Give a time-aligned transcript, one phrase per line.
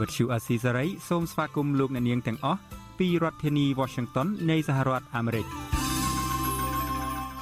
[0.00, 2.60] Azizi Serai ជាភាសាខ្មែរ Vuthu Azizi Serai សូមស្វាគមន៍លោកអ្នកនាងទាំងអស់
[2.98, 5.46] ពីរដ្ឋធានី Washington នៃសហរដ្ឋអាមេរិក។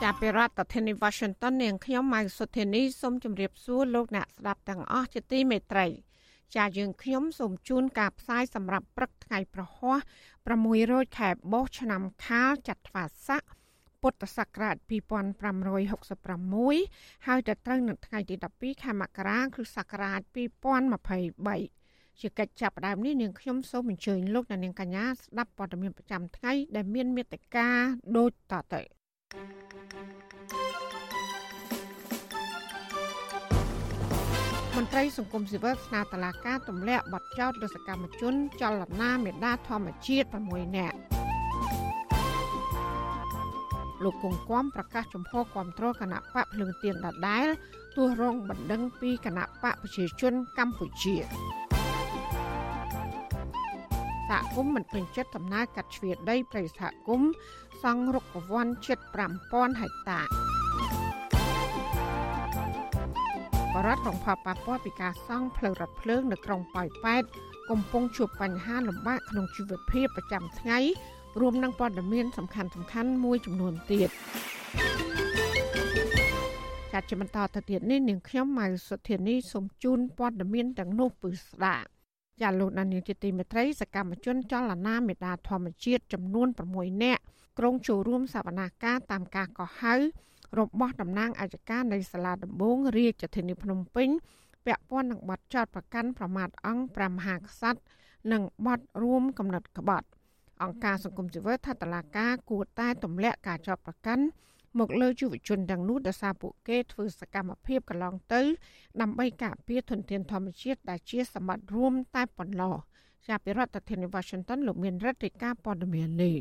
[0.03, 5.87] ចាប់ពីរដ្ឋធានី Washington នាងខ្ញុំម៉ៅសុធានីសូមជម្រាបសួរលោកអ្នកស្ដាប់ទាំងអស់ជាទីមេត្រី
[6.57, 9.99] ចាយើងខ្ញុំសូមជូនការផ្សាយសម្រាប់ព្រឹកថ្ងៃប្រហ័ស
[10.59, 13.43] 600ខែបោះឆ្នាំខាលចត្វាស័ក
[14.03, 21.82] ពុទ្ធសករាជ2566ហើយទៅត្រូវនៅថ្ងៃទី12ខែមករាគ្រិស្តសករាជ2023
[22.21, 27.69] ជាកិច្ចចាប់ផ្ដើមនេះនាងខ្ញុំសូមអញ្ជើញលោកអ្នកនាងកញ្ញាស្ដាប់ព័ត៌មានប្រចាំថ្ងៃដែលមានមេត្តា
[28.17, 28.83] ដូចតទៅ
[34.77, 40.97] មន្ត្រីសង្គមស៊ីវិលស្នើតឡាការទម្លាក់បទចោទលើសកម្មជន ចលនាមេដាធម្មជាតិ6នាក់
[44.05, 47.47] លោកគង្គគំប្រកាសចំហគាំទ្រគណៈបកភ្លើងទៀនដដែល
[47.97, 51.17] ទោះរងបណ្ដឹងពីគណៈបកប្រជាជនកម្ពុជា
[54.33, 57.31] សហគមន៍មិនពេញចិត្តដំណើរកាត់ជ្រៀតដីប្រៃសហគមន៍
[57.83, 58.99] សង់រុកវ័នជិត
[59.41, 60.21] 5000ហិកតា
[63.75, 67.23] បរដ្ឋរងផលប៉ះពាល់ពីការសង់ផ្លូវរថភ្លើងនៅក្រុងប៉ោយប៉ែត
[67.71, 70.79] កំពុងជួបបញ្ហាលំបាកក្នុងជីវភាពប្រចាំថ្ងៃ
[71.41, 74.11] រួមនឹងព័ត៌មានសំខាន់សំខាន់មួយចំនួនទៀត
[76.93, 81.92] ចាត់ជាបន្តទៅទៀតនេះនាងខ្ញុំម៉ៅសុធានីសូមជូនព័ត៌មានទាំងនោះពឺស្ដាប់
[82.41, 87.23] ចាលោកដានីលជាទីមេត្រីសកម្មជនចលនាមេដាធម្មជាតិចំនួន6នាក់
[87.59, 89.95] ក្រុងចូលរួមសវនាការតាមការកោះហៅ
[90.59, 94.09] របស់តំណាងអัยការនៃសាលាដំបងរាជធានីភ្នំពេញ
[94.67, 97.81] ពាក់ព័ន្ធនឹងបទចោទប្រកាន់ប្រមាថអង្គព្រះមហាក្សត្រ
[98.33, 100.07] និងបទរួមកំណត់ក្បត់
[100.63, 104.25] អង្គការសង្គមស៊ីវិលថាតឡាការគួរតែទម្លាក់ការចោទប្រកាន់
[104.79, 108.43] មកលើយុវជនទាំងនោះដោយសារពួកគេធ្វើសកម្មភាពកន្លងទៅ
[109.01, 112.75] ដើម្បីការពារធនធានធម្មជាតិដែលជាសម្បត្តិរួមតែប៉ុណ្ណោះ
[113.29, 116.37] ចាប់ពីរដ្ឋធានី Washington លោកមានរដ្ឋាភិការព័ត៌មាននេះ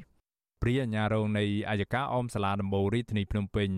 [0.61, 3.69] ព្រាអាញារងនៃអាយកាអមសាលាដំបូងរាជធានីភ្នំពេញ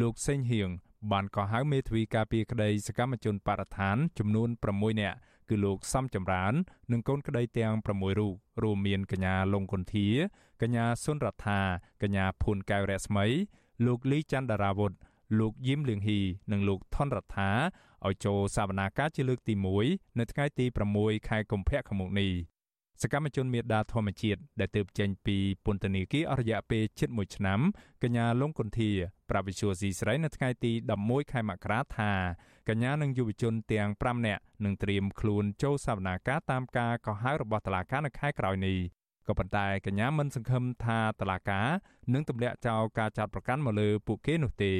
[0.00, 0.68] លោកសេងហៀង
[1.12, 5.16] បានកោះហៅមេធាវីការពីក្តីសកម្មជនបរិស្ថានចំនួន6នាក់
[5.48, 6.54] គឺលោកសំចម្រើន
[6.92, 10.08] និងកូនក្តីទាំង6រូបរួមមានកញ្ញាលងគុន្ធា
[10.62, 11.60] កញ្ញាសុនរដ្ឋា
[12.02, 13.26] កញ្ញាភួនកែវរស្មី
[13.86, 14.92] លោកលីច័ន្ទដារាវុធ
[15.38, 16.20] លោកយឹមលៀងហ៊ី
[16.52, 17.50] និងលោកថនរដ្ឋា
[18.06, 19.54] ឲ្យចូលសវនាការជាលើកទី
[19.86, 20.66] 1នៅថ្ងៃទី
[20.96, 22.32] 6ខែកុម្ភៈខាងមុខនេះ
[23.02, 27.60] សកម្មជនមេដាធម្មជាតិដែលទើបចេញពីពន្ធនាគារអស់រយៈពេលជិត1ឆ្នាំ
[28.02, 28.90] កញ្ញាលងគុន្ធា
[29.30, 30.72] ប្រាប់វិសុយស៊ីស្រីនៅថ្ងៃទី
[31.02, 32.12] 11ខែមករាថា
[32.68, 38.78] កញ្ញានិងយុវជនទាំង5នាក់នឹងត្រៀមខ្លួនចូលសវនាការតាមការកោះហៅរបស់តុលាការនៅខែក្រោយនេះ
[39.26, 41.68] ក៏ប៉ុន្តែកញ្ញាមិនសង្ឃឹមថាតុលាការ
[42.12, 44.74] នឹងទម្លាក់ចោលការចាត់ប្រកាន់មកលើពួកគេនោះទេ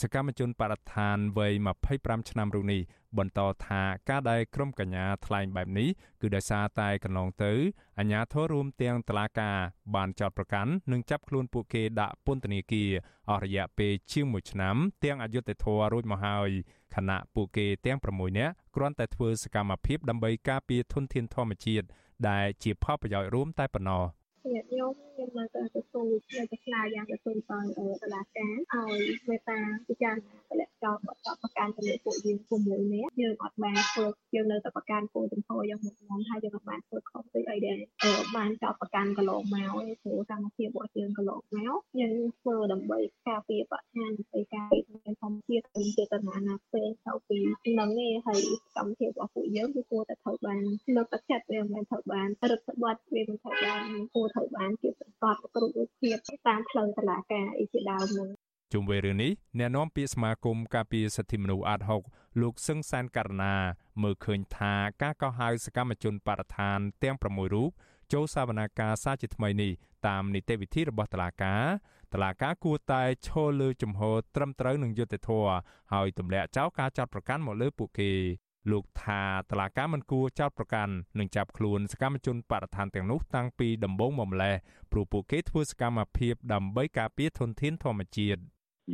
[0.00, 1.52] សកម្មជនបរិស្ថានវ័យ
[1.92, 2.80] 25ឆ្នាំរូបនេះ
[3.18, 5.88] បន្តថាការដែលក្រុមកញ្ញាថ្លែងបែបនេះ
[6.20, 7.52] គឺដោយសារតែកន្លងទៅ
[7.98, 9.56] អាជ្ញាធររួមទាំងតុលាការ
[9.94, 12.90] បានចោទប្រកាន់និងចាប់ខ្លួនពួកគេដាក់ពន្ធនាគារ
[13.30, 16.50] អស់រយៈពេលជាង1ឆ្នាំ ទាំងអយុត្តិធម៌រួចមកហើយ
[16.94, 21.86] ខណៈពួកគេទាំង6នាក់គ្រាន់តែធ្វើសកម្មភាពដើម្បីការពារធនធានធម្មជាតិ
[22.28, 24.02] ដែលជាផលប្រយោជន៍រួមតែប៉ុណ្ណោះ
[24.50, 27.58] ញាតិញោមខ្ញុំនៅតែទទួលនៅតែឆ្លើយយ៉ាងទទួលទៅ
[28.02, 29.58] តុលាការឲ្យមេតា
[29.88, 37.76] ពិចារណាទម្លាក់ចោលបទចោទប្រកាន់ទៅលើពួកយើង6នាក់យើងអត់បានធ្វើយើងនៅតែប្រកាន់គោលចំហយ៉ាងមុតមមហើយយើងអត់បានធ្វើខុសពីអីដែរ
[38.36, 42.98] បានចោទប្រកាន់កន្លងមកឯងព្រោះកម្មភាពរបស់យើងកន្លងមកយើងធ្វើដើម្បី
[43.28, 44.82] ការពារបរិស្ថានដើម្បីការពារ
[45.22, 47.38] ធម្មជាតិនិងចេតនាណាផ្សេងទៅពី
[47.78, 48.40] នឹងឯងហើយ
[48.76, 50.62] កម្មភាពរបស់ពួកយើងគឺគួរតែត្រូវបាន
[50.96, 58.28] លើកទឹកចិត្តវាមិនត្រូវបានរឹតបន្តឹងវាមិនត្រូវបានគួរត្រូវបានជាប្រកបគ្រប់រូបភាពតាមផ្លូវតុលាការអីជាដើមនឹង
[58.72, 61.80] ជុំវិញរឿងនេះអ្នកនាំពាក្យសមាគមការពារសិទ្ធិមនុស្សអាត
[62.10, 63.54] 6លោកសឹងសានករណា
[64.02, 67.70] មើលឃើញថាការកោះហៅសកម្មជនបរិស្ថានទាំង6រូប
[68.12, 69.72] ចូលសវនាការសាជាថ្មីនេះ
[70.06, 71.64] តាមនីតិវិធីរបស់តុលាការ
[72.12, 75.52] តុលាការគួរតែឈលលើជំហរត្រឹមត្រូវនឹងយុត្តិធម៌
[75.92, 78.10] ហើយទម្លាក់ចោលការចាត់ប្រកាន់មកលើពួកគេ
[78.70, 84.54] លោកថាតឡាកាមិនគួរចោតប្រកាន់និងចាប់ខ្លួនសកម្មជនបរិស្ថានទាំងនោះតាំងពីដំបូងមកម្លេះ
[84.92, 88.42] ព្រោះពួកគេធ្វើសកម្មភាពដើម្បីការពារធនធានធម្មជាតិ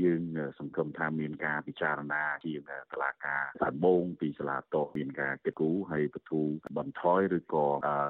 [0.02, 0.22] យើង
[0.58, 2.60] សង្ឃឹមថាមានការពិចារណាជាង
[2.92, 6.40] តឡាការដំបងពីសាលាតោមានការគិតគូរហើយបទូ
[6.78, 7.66] បន្ថយឬក៏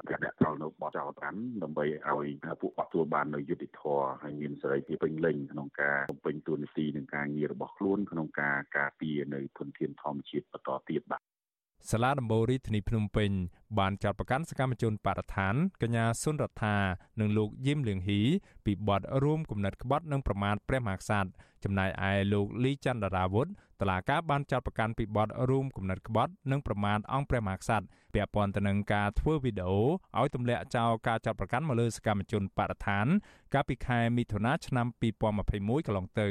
[0.09, 2.27] ការដាក់ត្រល់នៅបទចោលតាន់ដើម្បីឲ្យ
[2.61, 11.21] ពួកគាត់ទទួលបាននៅយុត្តិធម៌ហើយមានសេរីភាពពេញលេញក្នុងការបំពេញតួនាទីនិងការងាររបស់ខ្លួនក្នុងការការពារនៅធនធានធម្មជាតិបន្តទៀតបាទ
[11.87, 13.31] សាលាដំបូងរាជធានីភ្នំពេញ
[13.79, 16.75] បានចាត់ប្រកាន់សកម្មជនបរិស្ថានកញ្ញាសុនរដ្ឋា
[17.19, 18.21] និងលោកយឹមលៀងហ៊ី
[18.65, 21.29] ពីបទរួមគំនិតក្បត់និងប្រមាថព្រះមហាក្សត្រ
[21.63, 23.47] ចំណែកឯលោកលីចន្ទរាវុធ
[23.79, 29.81] តឡាកាបានចាត់ប្រកាន់ពីបទរួមគំនិតក្បត់និងប្រមាថអង្គព្រះមហាក្សត្រពាក់ព័ន្ធទៅនឹងការធ្វើវីដេអូ
[30.19, 33.05] ឲ្យទម្លាក់ចោលការចាត់ប្រកាន់មកលើសកម្មជនបរិស្ថាន
[33.53, 36.27] កាលពីខែមិថុនាឆ្នាំ2021កន្លងទៅ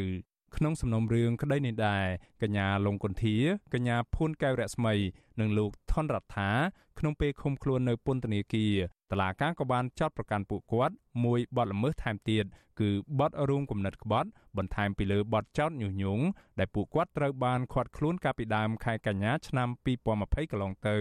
[0.57, 2.07] ក្នុងសំណុំរឿងក្តីនេះដែរ
[2.43, 3.37] កញ្ញាលងគុន្ធា
[3.75, 4.95] កញ្ញាភួនកែវរស្មី
[5.41, 6.51] និងលោកថនរដ្ឋា
[6.99, 8.75] ក្នុងពេលឃុំខ្លួននៅពន្ធនាគារ
[9.11, 12.45] តឡាកាក៏បានចាត់ប្រកាន់ពួកគាត់មួយបទល្មើសថែមទៀត
[12.81, 16.25] គឺបទរួមគំនិតក្បត់បន្ថែមពីលើបទចោទញុះញង់
[16.59, 19.69] ដែលពួកគាត់ត្រូវបានឃាត់ខ្លួនកាលពីដើមខែកញ្ញាឆ្នាំ
[20.11, 20.99] 2020កន្លងទៅ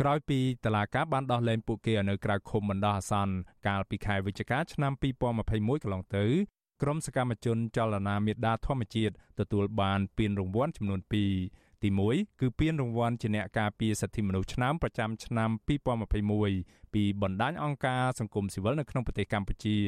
[0.00, 3.34] ក្រោយពីតឡាកាបានដោះលែងពួកគេនៅក្រៅឃុំបណ្ដោះអាសន្ន
[3.66, 4.92] កាលពីខែវិច្ឆិកាឆ្នាំ
[5.38, 6.26] 2021កន្លងទៅ
[6.82, 11.24] ក្រុមសកម្មជនចលនាមេដាធម្មជាតិទទួលបានពានរង្វាន់ចំនួន2ទី
[12.04, 15.50] 1គឺពានរង្វាន់ជាអ្នកការពារសិទ្ធិមនុស្សឆ្នាំប្រចាំឆ្នាំ
[16.22, 19.78] 2021ពីបណ្ដាញអង្គការសង្គមស៊ីវិលនៅក្នុងប្រទេសកម្ពុជា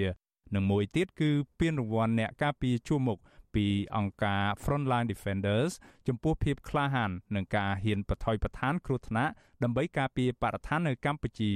[0.55, 1.31] និងមួយទៀតគឺ
[1.61, 3.19] ពានរង្វាន់អ្នកការពារជួរមុខ
[3.55, 5.73] ពីអង្គការ Frontline Defenders
[6.08, 9.32] ចំពោះភាពក្លាហាននិងការហ៊ានបន្ថយបន្តានគ្រោះថ្នាក់
[9.62, 11.52] ដើម្បីការពារបរិស្ថាននៅកម្ពុជា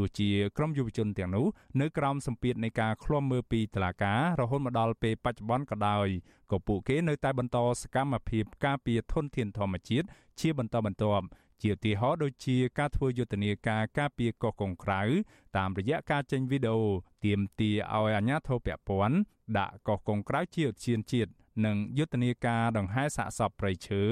[0.00, 1.46] ទោះជាក្រុមយុវជនទាំងនោះ
[1.80, 6.06] នៅក្រោមសម្ពាធនៃការឃ្លាំមើលពីតុលាការរហូតមកដល់ពេលបច្ចុប្បន្នក៏ដោយ
[6.50, 10.06] ក៏ពួកគេនៅតែបន្តសកម្មភាពការពារធនធានធម្មជាតិ
[10.40, 11.24] ជាបន្តបន្ទាប់
[11.62, 15.02] ជាឧទាហរណ៍ដូចជាការធ្វើយុទ្ធនាការការពារកោះកុងក្រៅ
[15.56, 16.84] តាមរយៈការចេញវីដេអូ
[17.24, 19.16] ទាមទារឲ្យអាជ្ញាធរពាក់ព័ន្ធ
[19.58, 21.30] ដាក់កោះកុងក្រៅជាឧទ្យានជាតិ
[21.66, 24.02] និងយុទ្ធនាការដង្ហែសាកសពព្រៃឈើ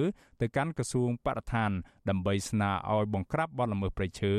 [0.41, 1.71] ទៅកាន់ក្រសួងបរិស្ថាន
[2.09, 4.35] ដើម្បីស្នើឲ្យបង្ក្រាបបទល្មើសព្រៃឈើ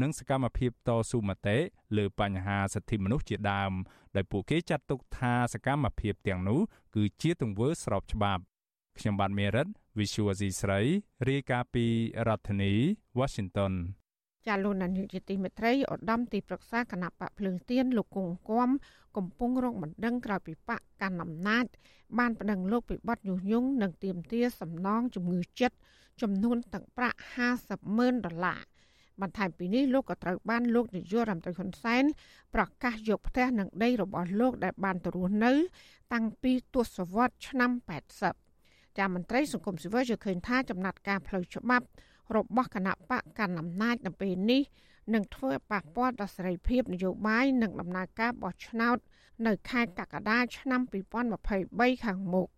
[0.00, 1.58] និងសកម្មភាពតស៊ូមតិ
[1.96, 3.72] លើបញ្ហាសិទ្ធិមនុស្សជាដើម
[4.16, 6.60] ដែលពួកគេចាត់ទុកថាសកម្មភាពទាំងនោះ
[6.94, 8.42] គឺជាទង្វើស្របច្បាប់
[8.98, 9.66] ខ្ញុំបាទមេរិត
[9.98, 10.80] Visual C ស្រី
[11.28, 11.86] រាយការណ៍ពី
[12.26, 12.72] រដ្ឋធានី
[13.18, 13.72] Washington
[14.46, 18.70] ចាលោកនាយកជាទីមេត្រីឧត្តមទីប្រឹក្សាគណៈបកភ្លើងទៀនលោកគង់គំ
[19.16, 21.64] កំពុងរងបណ្ដឹងក្រោយពីបកកាន់អំណាច
[22.18, 25.76] បានប្តឹងលោកពីបទញុះញង់និងទាមទារសំណងជំងឺចិត្ត
[26.22, 27.18] ចំនួនទាំងប្រាក់
[27.58, 28.62] 50ម៉ឺនដុល្លារ
[29.20, 32.04] បន្ថែមពីនេះលោកក៏ត្រូវបានលោកនាយករដ្ឋមន្ត្រីហ៊ុនសែន
[32.54, 35.52] ប្រកាសយកផ្ទះនិងដីរបស់លោកដែលបានទៅរស់នៅ
[36.12, 37.70] តាំងពីទសវត្សរ៍ឆ្នាំ
[38.34, 41.86] 80ចាមន្ត្រីសង្គមស៊ីវិលយល់ឃើញថាចំណាត់ការផ្លូវច្បាប់
[42.36, 44.62] របស់គណៈបកកណ្ដាលអំណាចនៅពេលនេះ
[45.14, 48.96] នឹងធ្វើប៉ះពាល់ដល់សេរីភាពនយោបាយនិងដំណើរការបោះឆ្នោត
[49.46, 50.80] នៅខែកក្កដាឆ្នាំ
[51.42, 52.48] 2023ខាងមុខ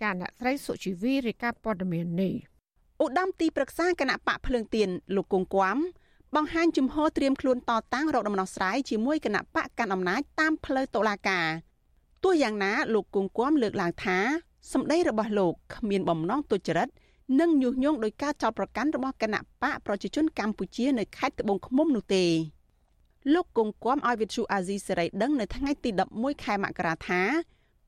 [0.00, 2.34] ចាអ្នកស្រីសុជីវីរាយការណ៍ព័ត៌មាននេះ
[3.02, 5.76] ឧត្តមទីប្រឹក្សាគណៈបកភ្លើងទៀនលោកគង់គួម
[6.34, 11.46] បង្ហាញជំហរត្រៀមខ្លួនតតាំងរកដំណោះស្រាយជាមួយគណៈបកកាន់អំណាចតាមផ្លូវតុលាការ
[12.24, 14.18] ទោះយ៉ាងណាលោកគង់គួមលើកឡើងថា
[14.72, 16.88] សម្ដីរបស់លោកគ្មានបំណងទុច្ចរិត
[17.40, 22.24] និងញុះញង់ដោយការចោទប្រកាន់របស់គណៈបកប្រជាជនកម្ពុជានៅខេត្តត្បូងឃ្មុំនោះទេ
[23.34, 27.20] លោកគង់គំឲ្យវិទ្យុអាស៊ីសេរីដឹងនៅថ្ងៃទី11ខែមករាថា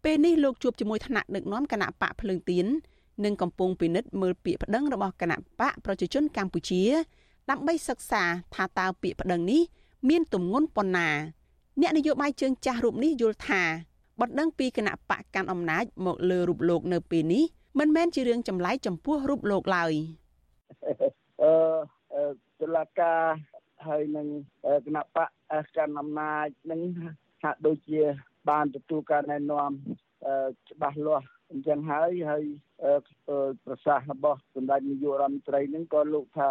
[0.04, 2.66] ពេលនេះលោកជួបជាមួយថ្នាក់ដឹកនាំគណៈបកភ្លើងទៀន
[3.24, 6.82] និងកំពុងពិនិត្យមើលពាក្យប្តឹងរបស់គណៈបកប្រជាជនកម្ពុជា
[7.50, 8.22] ដើម្បីសិក្សា
[8.54, 9.62] ថាតើពាក្យប្តឹងនេះ
[10.08, 11.08] មានទម្ងន់ប៉ុណ្ណា
[11.80, 13.62] អ្នកនយោបាយជើងចាស់រូបនេះយល់ថា
[14.20, 17.44] បណ្ដឹងពីគណៈបកកាន់អំណាចមកលើរូបលោកនៅពេលនេះ
[17.78, 19.92] មិនមែនជារឿងចម្លែកចំពោះរូបលោកឡើយ
[21.42, 22.24] អឺ
[22.60, 23.20] តុលាការ
[23.86, 24.26] ហើយនឹង
[24.86, 25.28] គណៈបក
[25.76, 26.80] កាន់អំណាចនឹង
[27.44, 28.00] ហាក់ដូចជា
[28.50, 29.70] បានទទួលការណែនាំ
[30.70, 32.44] ច្បាស់លាស់អញ្ចឹងហើយហើយ
[33.64, 36.50] ប្រសាសន៍របស់សម្ដេចនាយករដ្ឋមន្ត្រីនឹងក៏លោកថា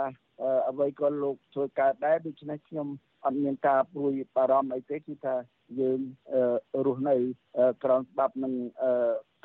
[0.70, 2.88] អ្វីក៏លោកធ្វើកើតដែរដូច្នេះខ្ញុំ
[3.26, 5.36] អត់មានការព្រួយបារម្ភអីទេគឺថា
[5.80, 6.00] យើង
[6.86, 7.16] រស់នៅ
[7.84, 8.54] ក្រោមច្បាប់និង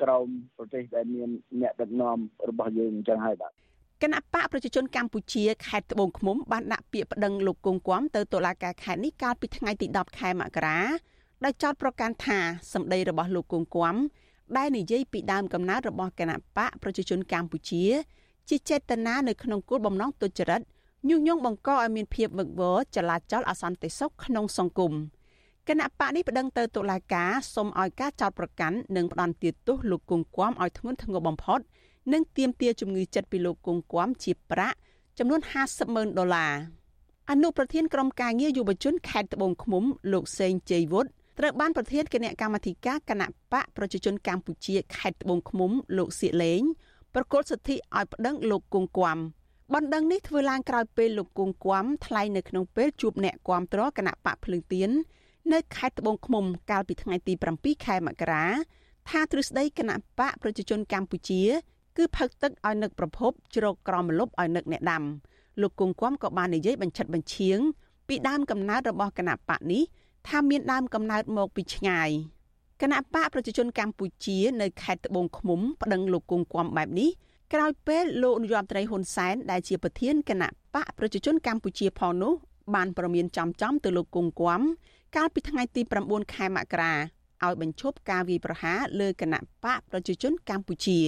[0.01, 0.27] ក្រោម
[0.57, 1.29] ប្រទេសដែលមាន
[1.61, 2.17] អ្នកដឹកនាំ
[2.49, 3.51] របស់យើងអញ្ចឹងហើយបាទ
[4.03, 10.79] គណៈបកប្រជាជនកម្ពុជាខេត្តត្បូងឃ្មុំបានដាក់ពាក្យប្តឹងលោកគង់គំទៅតុលាការខេត្តនេះកាលពីថ្ងៃទី10ខែមករា
[11.43, 12.39] ដោយចោទប្រកាន់ថា
[12.73, 13.95] សម្ដីរបស់លោកគង់គំ
[14.57, 17.83] ដែលនិយាយពីដើមកំណើតរបស់គណៈបកប្រជាជនកម្ពុជា
[18.49, 20.61] ជាចេតនានៅក្នុងគោលបំណងទុច្ចរិត
[21.09, 24.93] ញុះញង់បង្កឲ្យមានភាពវឹកវរចលាចលអសន្តិសុខក្នុងសង្គម
[25.69, 31.59] គណៈបកនេះប្តឹងទៅតុលាការសុំឲ្យការចោទប្រកាន់និងផ្តន្ទាទោសលោកគង់គំឲ្យធ្ងន់ធ្ងរបំផុត
[32.13, 34.77] និងទាមទារជំងឺចិត្តពីលោកគង់គំជាប្រាក់
[35.17, 36.53] ចំនួន50ម៉ឺនដុល្លារ
[37.29, 46.61] អនុប្រធានក្រុមការងារយុវជនខេត្តត្បូងឃ្មុំ លោកសេងជ័យវុឌ្ឍត្រូវបានប្រធានគណៈកម្មាធិការគណៈបកប្រជាជនកម្ពុជាខេត្តត្បូងឃ្មុំ លោកសៀកលេង
[47.13, 49.17] ប្រកល់សិទ្ធិឲ្យប្តឹងលោកគង់គួម
[49.73, 54.91] បណ្ដឹងនេះធ្វើឡើងក្រោយពេលលោកគង់គួមថ្លែងនៅក្នុងពេលជួបអ្នកគាំទ្រគណៈបកភ្លើងទៀន
[55.51, 58.45] នៅខេត្តត្បូងឃ្មុំកាលពីថ្ងៃទី7ខែមករា
[59.09, 61.41] ថាទ្រឹស្ដីគណៈបកប្រជាជនកម្ពុជា
[61.97, 65.03] គឺផឹកទឹកឲ្យនឹកប្រភពជ្រកក្រមលុបឲ្យនឹកអ្នកដាំ
[65.61, 67.59] លោកគង់គួមក៏បាននិយាយបញ្ឆិតបញ្ឈៀង
[68.07, 69.83] ពីដើមកំណើតរបស់គណៈបកនេះ
[70.27, 72.09] ថាមានដើមកំណើតមកពីឆ្ងាយ
[72.81, 77.09] គណៈបកប្រជាជនកម្ពុជា នៅខេត្តត្បូងឃ្មុំប្តឹងលោកគង់គួមបែបនេះ
[77.53, 82.33] ក្រោយពេលលោកនាយរដ្ឋមន្ត្រីហ៊ុនសែនដែលជាប្រធានគណៈបកប្រជាជនកម្ពុជាផងនោះ
[82.75, 84.61] បានប្រមានចំចំទៅលោកគង់គួម
[85.15, 86.93] កាលពីថ្ងៃទី9ខែមករា
[87.43, 90.99] ឲ្យបញ្ឈប់ការវាយប្រហារលើគណៈបកប្រជាជនកម្ពុជា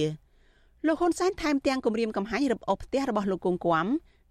[0.86, 3.86] លោកហ៊ុនសែនថែមទាំងគម្រាមកំហែងរឹបអូសផ្ទះរបស់លោកគង់គួម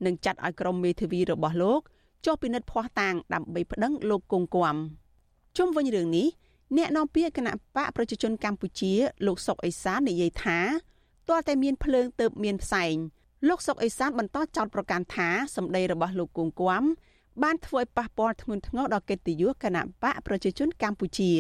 [0.05, 1.81] និងចាត់ឲ្យក្រុមមេធាវីរបស់លោក
[2.25, 4.75] ចុះពិនិត្យភ័ស្តុតាងដើម្បីប្តឹងលោកគង់គួម
[5.57, 6.27] ជុំវិញរឿងនេះ
[6.77, 8.93] អ្នកនាំពាក្យគណៈបកប្រជាជនកម្ពុជា
[9.25, 10.59] លោកសុកអេសាននិយាយថា
[11.27, 12.95] ទាល់តែមានភ្លើងទៅមានផ្សែង
[13.47, 16.83] លោកសុកអេសានបន្តចោទប្រកាន់ថាសម្ដីរបស់លោកគង់គួម
[17.43, 21.31] បានធ្វើឲ្យប៉ះពាល់ធ្ងន់ធ្ងរដល់កិត្តិយសគណៈបកប្រជាជនកម្ពុជា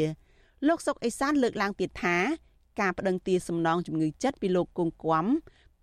[0.67, 2.17] លោកសុកអេសានលើកឡើងទៀតថា
[2.81, 5.25] ការប្តឹងទាសំណងជំងឺចិត្តពីលោកគង់គួម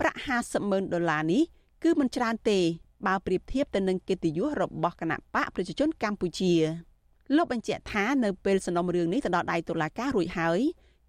[0.01, 1.43] ប្រាក់50ម៉ឺនដុល្លារនេះ
[1.83, 2.59] គឺមិនច្រើនទេ
[3.07, 6.53] បើប្រៀបធៀបទៅនឹងកិត្តិយសរបស់គណៈបកប្រជាជនកម្ពុជា
[7.37, 10.61] លោកបញ្ជាក់ថានៅពេលសំណុំរឿងនេះទៅដល់ដៃតុលាការរួចហើយ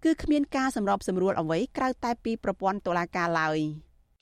[0.04, 3.58] គឺគ្មានការសម្របសម្រួលអ្វីក្រៅតែពីប្រព័ន្ធតុលាការឡើយ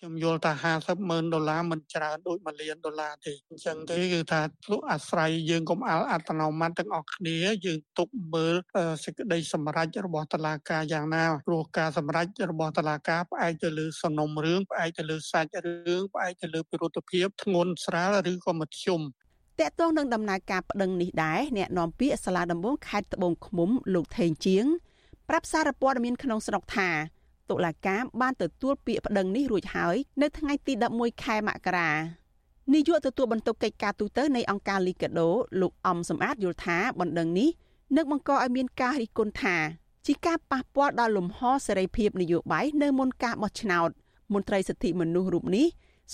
[0.03, 4.41] ខ្ញុំយល់ថា50ម៉ឺនដុល្លារមិនច្រើនដូច1លានដុល្លារទេអញ្ចឹងទេគឺថា
[4.71, 8.55] លោកអាស្រ័យយើងកុំអល់អត្តនោម័តទាំងអស់គ្នាយើងទុកមើល
[9.05, 19.01] សេចក្តីសម្រេចរបស់តុលាការយ៉ាងណាព្រោះការសម្រេចរបស់តុលាការផ្អែកទៅលើសំណុំរឿងផ្អែកទៅលើសាច់រឿងផ្អែកទៅលើពិរុទ្ធភាពធ្ងន់ស្រាលឬក៏មធ្យម
[19.61, 24.67] តកតងនឹងដំណើរការប្តឹងនេះដែរអ្នកនាំពាក្យសាលាដំបងខេត្តត្បូងឃ្មុំលោកថេងជាង
[25.29, 26.91] ប្រាប់សារព័ត៌មានក្នុងស្រុកថា
[27.53, 31.91] តុលាការបានទទួលពាក្យប្តឹងនេះរួចហើយនៅថ្ងៃទី11ខែមករា
[32.73, 35.31] នាយកទទួលបន្ទុកកិច្ចការទូតនៃអង្គការលីកាដូ
[35.61, 37.51] លោកអំសំអាតយល់ថាបណ្ដឹងនេះ
[37.97, 39.57] នឹងបង្កឲ្យមានការរិះគន់ថា
[40.07, 43.91] ជាការប៉ះពាល់ដល់លំហសេរីភាពនយោបាយនៅមុនការបោះឆ្នោត
[44.33, 45.67] មន្ត្រីសិទ្ធិមនុស្សរូបនេះ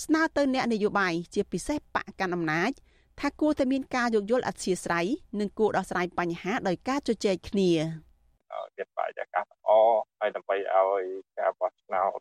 [0.03, 2.71] ស្នើទៅអ្នកនយោបាយជាពិសេសបកកាន់អំណាច
[3.19, 5.05] ថាគួរតែមានការយោគយល់អធិស្ឋាន
[5.39, 7.71] និងគួរដោះស្រាយបញ្ហាដោយការជជែកគ្នា
[8.77, 9.69] ទៀតបរិយាកាសល្អ
[10.19, 11.03] ហើយដើម្បីឲ្យ
[11.39, 12.19] ការបោះឆ្នោត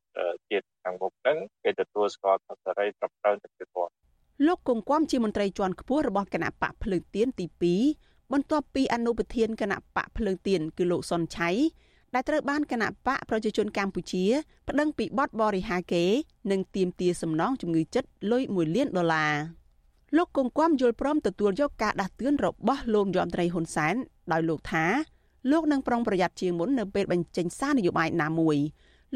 [0.51, 3.69] ជាតិខាងមុខហ្នឹងគេទទួលស្គាល់ថាសេរីត្រឹមត្រូវទៅទៀត
[4.47, 7.47] លោកគង់គំជាមន្ត្រីជាន់ខ្ពស់របស់គណៈបកភ្លើងទៀនទី
[7.91, 11.51] 2បន្ទាប់ពីអនុប្រធានគណៈបកភ្លើងទៀនគឺលោកសុនឆៃ
[12.15, 14.25] ដែលត្រូវបានគណៈបកប្រជាជនកម្ពុជា
[14.69, 16.05] ប្តឹងពីបទបរិហាគេ
[16.51, 19.35] និងទាមទារសំណងជំងឺចិត្តលុយ1លានដុល្លារ
[20.17, 23.95] លោកគង់គំយល់ព្រមទទួលយកការដាស់តឿនរបស់លោកយមត្រីហ៊ុនសែន
[24.33, 24.87] ដោយលោកថា
[25.51, 28.57] លោកនឹងប្រុងប្រយ័ត្នជាងមុននៅពេលបញ្ចេញសារនយោបាយណាមួយ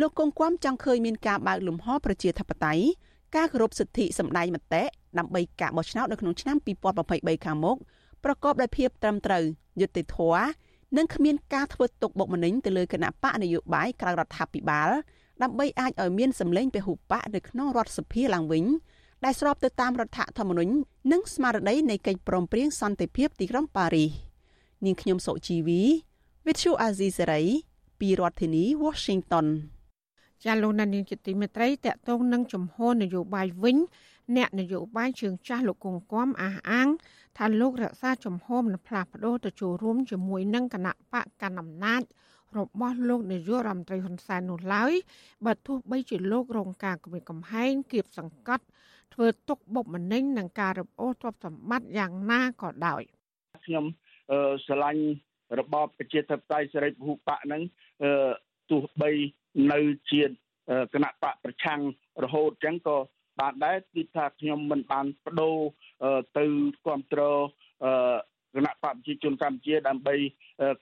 [0.00, 2.85] លោកគង់គំចង់ឃើញមានការបើកលំហប្រជាធិបតេយ្យ
[3.37, 4.83] ការគោរពសិទ្ធិសម្ដែងមតិ
[5.19, 6.57] ដើម្បីការបោះឆ្នោតនៅក្នុងឆ្នាំ
[7.00, 7.76] 2023ខាងមុខ
[8.25, 9.45] ប្រកបដោយភាពត្រឹមត្រូវ
[9.81, 10.45] យុត្តិធម៌
[10.97, 14.91] និងគ្មានការធ្វើទុកបុកម្នេញទៅលើគណៈបកនយោបាយក្រៅរដ្ឋាភិបាល
[15.43, 18.64] ដើម្បីអាចឲ្យមានសម្លេងពហុបកនៅក្នុងរដ្ឋសភាឡើងវិញ
[19.25, 20.75] ដែលស្របទៅតាមរដ្ឋធម្មនុញ្ញ
[21.12, 24.11] និងស្មារតីនៃកិច្ចព្រមព្រៀងសន្តិភាពទីក្រុងប៉ារីស
[24.85, 25.83] នាងខ្ញុំសុជីវី
[26.49, 27.42] វិទ្យុអាស៊ីសេរី
[28.00, 29.46] ពីរដ្ឋធានី Washington
[30.44, 33.76] ចាលោកនាងជាទីមេត្រីតកតងនឹងជំហរនយោបាយវិញ
[34.37, 36.88] អ្នកនយោបាយជើងចាស់លោកគង្គគំអះអាង
[37.38, 42.02] ថាលោករក្សាជំហរមិនផ្លាស់ប្ដូរទៅចូលរួមជាមួយនឹងគណៈបកកណ្ដាលអំណាច
[42.58, 44.92] របស់លោកនាយករដ្ឋមន្ត្រីហ៊ុនសែននោះឡើយ
[45.46, 48.64] បើទោះបីជាលោករងការគំរាមកំហែងគៀបសង្កត់
[49.14, 53.02] ធ្វើទុកបុកម្នេញនឹងការរំអូសទ្រព្យសម្បត្តិយ៉ាងណាក៏ដោយ
[53.66, 53.84] ខ្ញុំ
[54.64, 55.02] ស្រឡាញ់
[55.61, 57.62] របបប្រជាធិបតេយ្យសេរីពហុបកហ្នឹង
[58.71, 59.11] ទោះបី
[59.73, 59.80] នៅ
[60.11, 60.23] ជា
[60.94, 61.80] គណៈបកប្រឆាំង
[62.25, 62.97] រហូតអញ្ចឹងក៏
[63.40, 65.59] បានដែរគឺថាខ្ញុំមិនបានបដូរ
[66.38, 66.44] ទៅ
[66.85, 67.40] គ្រប់គ្រង
[68.54, 70.14] គណៈបកប្រជាជនកម្ពុជាដើម្បី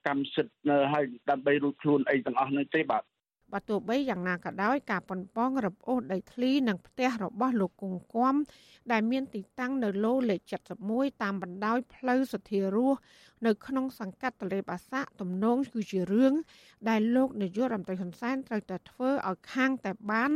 [0.07, 0.55] កម្មសិទ្ធិ
[0.93, 3.03] ហើយដើម្បីរួចខ្លួនអីទាំងអស់នោះទេបាទ
[3.53, 8.35] បើទោះបីយ៉ាងណាក៏ដោយការប៉ុនប៉ងរឹបអូសដីធ្លីនិងផ្ទះរបស់លោកគង់គំ
[8.93, 10.41] ដែលមានទីតាំងនៅលោលេខ
[10.83, 12.99] 71តាមបណ្ដោយផ្លូវសធារស់
[13.47, 16.33] នៅក្នុងសង្កាត់តលេបអាសាទំនងគឺជារឿង
[16.89, 20.31] ដែលលោកនាយករដ្ឋមន្ត្រីហ៊ុនសែនត្រូវតែធ្វើឲ្យខាងតែបាន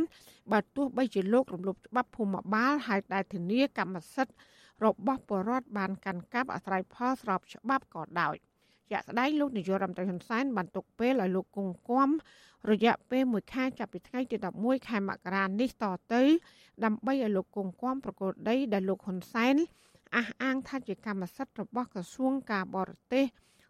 [0.51, 4.35] បើទោះបីជាលោករំលោភច្បាប់ភូមិបាលហើយដែលធានាកម្មសិទ្ធិ
[4.85, 8.35] របស់ពលរដ្ឋបានកាន់កាប់អាស្រ័យផលស្របច្បាប់ក៏ដោយ
[8.91, 12.09] ជាក់ស្ដែងលោកនាយករដ្ឋមន្ត្រីហ៊ុនសែនបានទុកពេលឲ្យលោកគង់គំ
[12.71, 16.23] រយៈពេល1ខែចាប់ពីថ្ងៃទី11ខែមករានេះតទៅ
[16.83, 19.55] ដើម្បីឲ្យលោកគង់គំប្រកួតដីដែលលោកហ៊ុនសែន
[20.15, 23.25] អះអាងថាជាកម្មសិទ្ធិរបស់ក្រសួងការបរទេស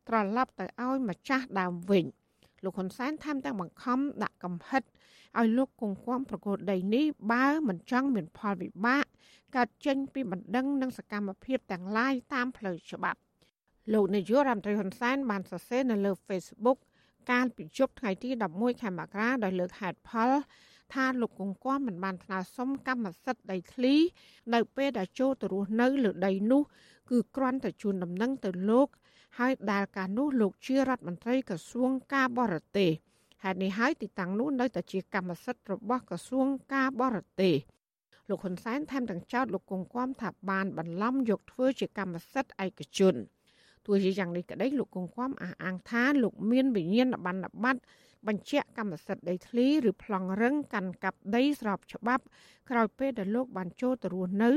[0.07, 2.05] ត្រឡប់ទៅឲ្យម្ចាស់ដើមវិញ
[2.63, 4.83] លោកហ៊ុនសែនថែមទាំងបង្ខំដាក់កំហិត
[5.39, 9.05] ឲ្យលោកគង់គំប្រកួតដីនេះបើមិនចង់មានផលវិបាក
[9.55, 13.19] កើតចេញពីបណ្ដឹងនិងសកម្មភាពទាំងឡាយតាមផ្លូវច្បាប់
[13.93, 16.77] លោកនាយករដ្ឋមន្ត្រីហ៊ុនសែនបានសរសេរនៅលើ Facebook
[17.31, 20.31] កាលពីយប់ថ្ងៃទី11ខែមករាដោយលើកហេតុផល
[20.93, 23.95] ថាលោកគង្គំមិនបានថ្នើសុំកម្មសិទ្ធិដីធ្លី
[24.53, 26.61] នៅពេលដែលចូលទៅរស់នៅលើដីនោះ
[27.09, 28.87] គឺគ្រាន់តែជូនដំណឹងទៅលោក
[29.39, 32.91] ហើយដែលកាលនោះលោកជារដ្ឋមន្ត្រីក្រសួងការបរទេស
[33.43, 37.55] ហេតុនេះហើយទីតាំងនោះនៅតែជាកម្មសិទ្ធិរបស់ក្រសួងការបរទេស
[38.29, 43.15] លោកហ៊ុនសែនថែមទាំងចោទលោកគង្គំថាបានបន្លំយកធ្វើជាកម្មសិទ្ធិឯកជន
[43.85, 47.81] ទោះជាយ៉ាងនេះក្តីលោកគង្គំអះអាងថាលោកមានវិញ្ញាណប័ណ្ណបត្រ
[48.27, 52.23] បញ្ជាក់កម្មសិទ្ធិដីធ្លីឬប្លង់រឹងកាន់កាប់ដីស្របច្បាប់
[52.69, 54.51] ក្រោយពេលដែលលោកបានចូលទៅរស់នៅ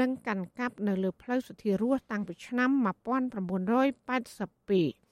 [0.00, 2.70] និងកាន់កាប់នៅលើផ្លូវសុធារស់តាំងពីឆ្នាំ
[5.00, 5.03] 1982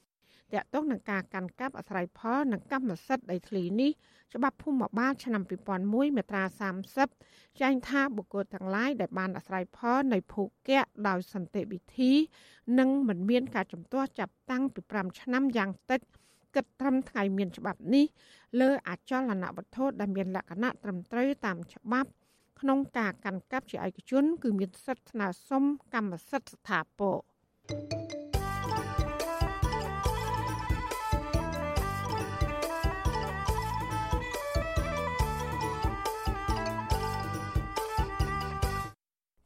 [0.55, 3.91] តកតងនឹងការកាន់កាប់អាស្រ័យផលនិងកម្មសិទ្ធិដីធ្លីនេះ
[4.35, 5.43] ច្បាប់ភូមិបាលឆ្នាំ
[5.79, 6.45] 2001មាត្រា
[7.03, 12.13] 30ចែងថាបុគ្គលទាំងឡាយដែលបានអាស្រ័យផលនៃភូកៈដោយសន្តិវិធី
[12.79, 16.01] និងមិនមានការជំទាស់ចាប់តាំងពី5ឆ្នាំយ៉ាងតិច
[16.55, 18.07] គិតត្រឹមថ្ងៃមានច្បាប់នេះ
[18.61, 22.11] លើអចលនវត្ថុដែលមានលក្ខណៈត្រឹមត្រូវតាមច្បាប់
[22.61, 27.17] ក្នុងការកាន់កាប់ជាឯកជន គឺមានសិទ្ធិស្នើសុំកម្មសិទ្ធិស្ថាពរ
[27.69, 28.42] thank you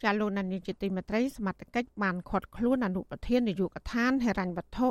[0.02, 4.88] ចាលោកណានីជាទីមេត្រីសមត្ថកិច្ចបានខាត់ខ្លួនអនុប្រធាននាយកដ្ឋានហិរញ្ញវត្ថុ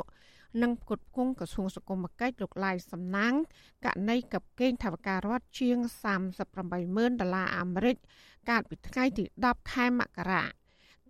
[0.62, 3.32] និងផ្គត់ផ្គង់ក្រសួងសង្គមគិច្ចលោកឡាយសំណាង
[3.84, 5.78] ករណីកັບកេងថវិការដ្ឋជាង
[6.50, 7.96] 380000ដុល្លារអាមេរិក
[8.48, 10.44] កាលពីថ្ងៃទី10ខែមករា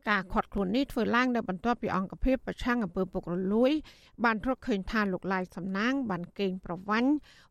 [0.08, 3.72] ការខាត់ខ្លួននេះធ្វើឡើងនៅបន្ទាប់ពីអង្គភាពប្រឆាំងអំពើពុករលួយ
[4.24, 7.10] បានរកឃើញថាលោកឡាយសំណាង បានកេងប្រវ័ញ្ច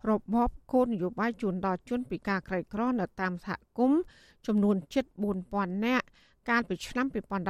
[0.10, 4.02] របបគោលនយោបាយជូនដល់ជនពិការក្រីក្រនៅតាមសហគមន៍
[4.48, 5.06] ចំនួនជិត
[5.46, 6.06] 4000នាក់
[6.50, 7.06] កាលពីឆ្នាំ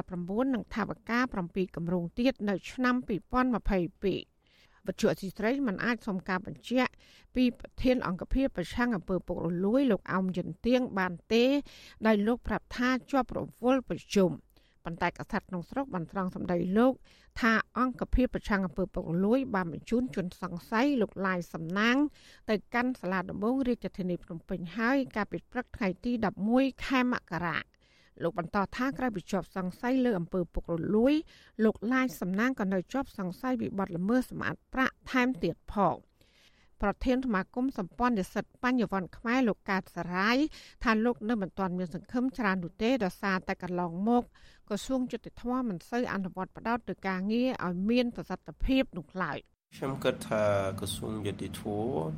[0.06, 4.36] 2019និងថាវការ7គម្រោងទៀតនៅឆ្នាំ2022
[4.88, 6.92] វត្ថុអសីស្រីមិនអាចសុំការបញ្ជាក់
[7.36, 11.46] ពីប្រធានអង្គភិបប្រឆាំងអំពើពុករលួយលោកអោមយន្តទៀងបានទេ
[12.08, 14.32] ដោយលោកប្រាប់ថាជាប់រវល់ប្រជុំ
[14.86, 16.94] ប៉ុន្តែកថាក្នុងស្រុកបានត្រង់សម្ដីលោក
[17.42, 21.98] ថាអង្គភាពប្រឆាំងអំពើពុករលួយ បានបញ្ជូនជនសង្ស័យលោកឡាយសំណាង
[22.50, 26.12] ទៅកាន់សាលាដំបងរាជធានីភ្នំពេញហើយកាលពីព្រឹកថ្ងៃទី
[26.50, 27.58] 11ខែមករា
[28.24, 31.14] លោកបន្តថាក្រៅពីជាប់សង្ស័យលើអំពើពុករលួយ
[31.64, 35.96] លោកឡាយសំណាងក៏នៅជាប់សង្ស័យវិបត្តិល្មើសសម្អាតប្រាក់ថែមទៀតផង
[36.82, 40.38] ប្រធានសមាគមសម្ព័ន្ធនិស្សិតបញ្ញវន្តខ្មែរលោកកាតសរាយ
[40.84, 44.24] ថាលោកនៅមិនទាន់មានសង្ឃឹមច្រើននោះទេដោយសារតែកន្លងមក
[44.70, 49.38] ក្រសួងយុតិធម៌មិនសូវអនុវត្តផ្ដោតទៅការងារឲ្យមានប្រសិទ្ធភាពនោះឡើយ
[49.78, 50.44] ខ្ញុំគិតថា
[50.80, 52.10] ក្រសួងយុតិធម៌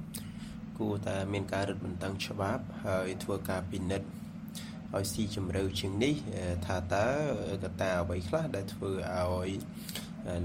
[0.78, 4.08] គួរតែមានការរឹតបន្តឹងច្បាប់ហើយធ្វើការពិនិត្យ
[4.95, 6.15] ឲ្យស៊ីជម្រៅជាងនេះ
[6.65, 7.08] ថាតើ
[7.63, 9.50] កត្តាអ្វីខ្លះដែលធ្វើឲ្យ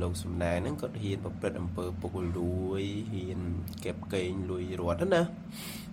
[0.02, 3.40] លោកសំណែនហ្នឹងគាត់ហ៊ានប្រព្រឹត្តអំពើពុករលួយហ៊ាន
[3.84, 5.22] ក៏បកេងលួយរត់ណា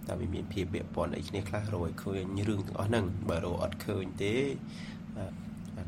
[0.08, 4.34] តែវាមានភាពពាក់ព័ន្ធអីគ្នាខ្លះរកឲ្យឃើញរឿងទាំងអស់ហ្នឹងបើរកអត់ឃើញទេ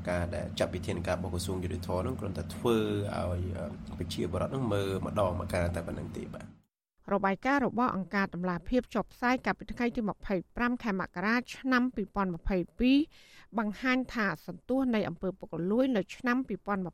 [0.10, 2.78] ការដែលចាត់វិធានការរបស់ក្រសួងយុតិធម៌ហ្នឹងគ្រាន់តែធ្វើ
[3.16, 3.42] ឲ្យ
[3.98, 6.61] ប្រជាពលរដ្ឋហ្នឹងមើលម្ដងមកការតែប៉ុណ្្នឹងទេបាទ
[7.14, 10.02] របាយការណ៍របស់អង្គការតម្លាភាពចុះផ្សាយកាលពីថ្ងៃទី
[10.42, 11.84] 25ខែមករាឆ្នាំ
[12.70, 16.38] 2022បង្ហាញថាសន្ទុះនៃអំពើពុករលួយនៅឆ្នាំ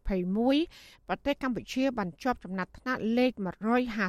[0.06, 3.32] 2021ប្រទេសកម្ពុជាបានជាប់ចំណាត់ថ្នាក់លេខ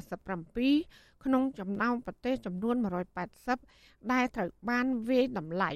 [0.02, 2.74] 157ក្នុងចំណោមប្រទេសចំនួន
[3.44, 5.70] 180ដែលត្រូវបានវាយតម្លៃ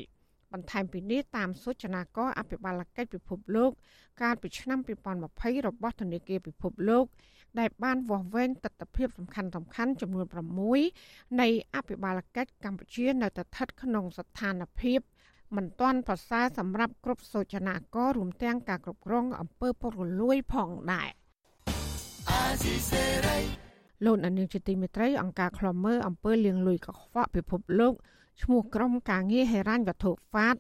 [0.52, 3.70] បន្ថែមពីនេះតាមសូចនាករអភិបាលកិច្ចពិភពលោក
[4.22, 4.78] កាលពីឆ្នាំ
[5.22, 7.04] 2020របស់ធនាគារពិភពលោក
[7.60, 10.26] ដែលបានវាស់វែងទស្សនវិជ្ជាសំខាន់សំខាន់ចំនួន
[10.82, 15.00] 6នៃអភិបាលកិច្ចកម្ពុជានៅតែស្ថិតក្នុងស្ថានភាព
[15.56, 21.08] មិនទាន់ប្រសើរសម្រាប់គ្រប់សូចនាកររួមទាំងការគ្រប់គ្រងអំពើពុករលួយផងដែរ
[24.04, 27.92] លោកអនិលជាទីមេត្រីអង្គការឃ្លាំមើលអំពើលាងលុយកខ្វក់ពិភពលោក
[28.40, 30.56] ឈ្មោះក្រុមការងារហេរ៉ាញ់វត្ថុហ្វាត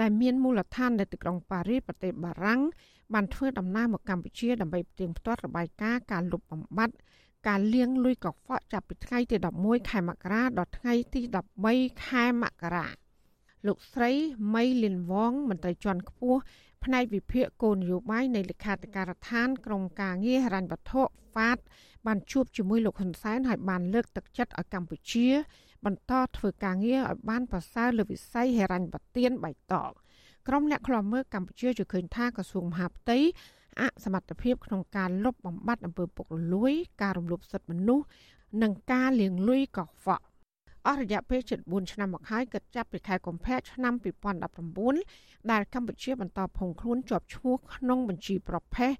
[0.00, 2.60] ដែលមានមូលដ្ឋាននៅទីក្រុងប៉ារីសប្រទេសបារាំង
[3.14, 6.94] បានធ្វើដំណើរមកកម្ពុជាដើម្បីផ្ទៀងផ្ទាត់របាយការណ៍ការលុបបំបាត់
[7.48, 11.20] ការលាងលុយកខ្វក់ចាប់ពីថ្ងៃទី11ខែមករាដល់ថ្ងៃទី
[11.64, 12.86] 13ខែមករា
[13.66, 14.10] លោកស្រី
[14.54, 16.40] ម៉ៃលីនវងមន្ត្រីជាន់ខ្ពស់
[16.84, 21.58] ផ្នែកវិភាគគោលនយោបាយនៃលេខាធិការដ្ឋានក្រមការងារហិរញ្ញវត្ថុហ្វាត
[22.06, 25.28] បានជួបជាមួយលោកហ៊ុនសែនហើយបានលើកទឹកចិត្តឲ្យកម្ពុជា
[25.84, 29.90] បន្តធ្វើការងារឲ្យបានប្រសើរលើវិស័យហិរញ្ញប្បទានបៃតង
[30.48, 33.18] ក្រុមអ្នកខ្លាំមើលកម្ពុជាជឿឃើញថាក្រសួងមហាផ្ទៃ
[33.80, 38.06] អសមត្ថភាពក្នុងការលុបបំបាត់អំពើពុករលួយ ការរំលោភសិទ្ធិមនុស្ស
[38.62, 40.24] និងការលាងលុយកខ្វក់
[40.86, 43.94] អស់រយៈពេល74ឆ្នាំមកហើយគិតចាប់ពីខែកុម្ភៈឆ្នាំ
[44.72, 48.92] 2019ដែលកម្ពុជាបន្តភុងខ្លួនជាប់ឈ្មោះក្នុងបញ្ជីប្រភេទ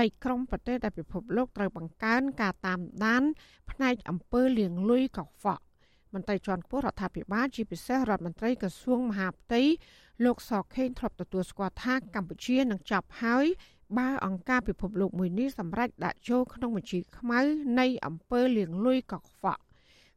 [0.00, 3.22] នៃក្រមប្រទេសដែលពិភពលោកត្រូវបង្កើនការតាមដាន
[3.70, 5.62] ផ្នែកអំពើលាងលុយកខ្វក់
[6.16, 9.62] មន្ត្រីជាន់ខ្ពស់រដ្ឋាភិបាលជាពិសេសរដ្ឋមន្ត្រីក្រសួងមហាផ្ទៃ
[10.24, 13.46] លោកសខេងធ្លាប់ទទួលស្គាល់ថាកម្ពុជានឹងចាប់ហើយ
[13.98, 17.40] បើអង្គការពិភពលោកមួយនេះសម្រេចដាក់ចូលក្នុងបញ្ជីខ្មៅ
[17.80, 19.60] នៃអំពើលាងលុយកខ្វក់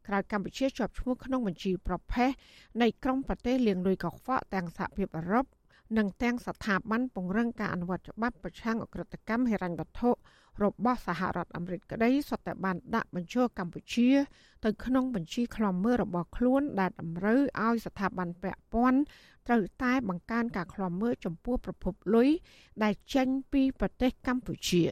[0.08, 2.30] ក្រៅកម្ពុជាជាប់ឈ្មោះក្នុងបញ្ជីប្រភេទ
[2.82, 5.44] នៃក្រុមប្រទេសលាងលុយកខ្វក់ទាំងសហភាពអឺរ៉ុប
[5.98, 10.10] និងទាំងស្ថាប័នពង្រឹងការអនុវត្តច្បាប់ប្រឆាំងអក្រិតកម្មហិរញ្ញវត្ថុ
[10.64, 14.08] របស់សហរដ្ឋអាមេរិកក្តីសុទ្ធតែបានដាក់បញ្ចូលកម្ពុជា
[14.64, 19.00] ទៅក្នុងបញ្ជីខ្លំមើលរបស់ខ្លួនដែលតម្រូវឲ្យស្ថាប័នពាក់ព័ន្ធ
[19.46, 22.28] ត្រូវតែបង្កើនការឃ្លាំមើលចំពោះប្រភពលុយ
[22.82, 24.82] ដែលចេញពីប្រទេសកម្ពុជា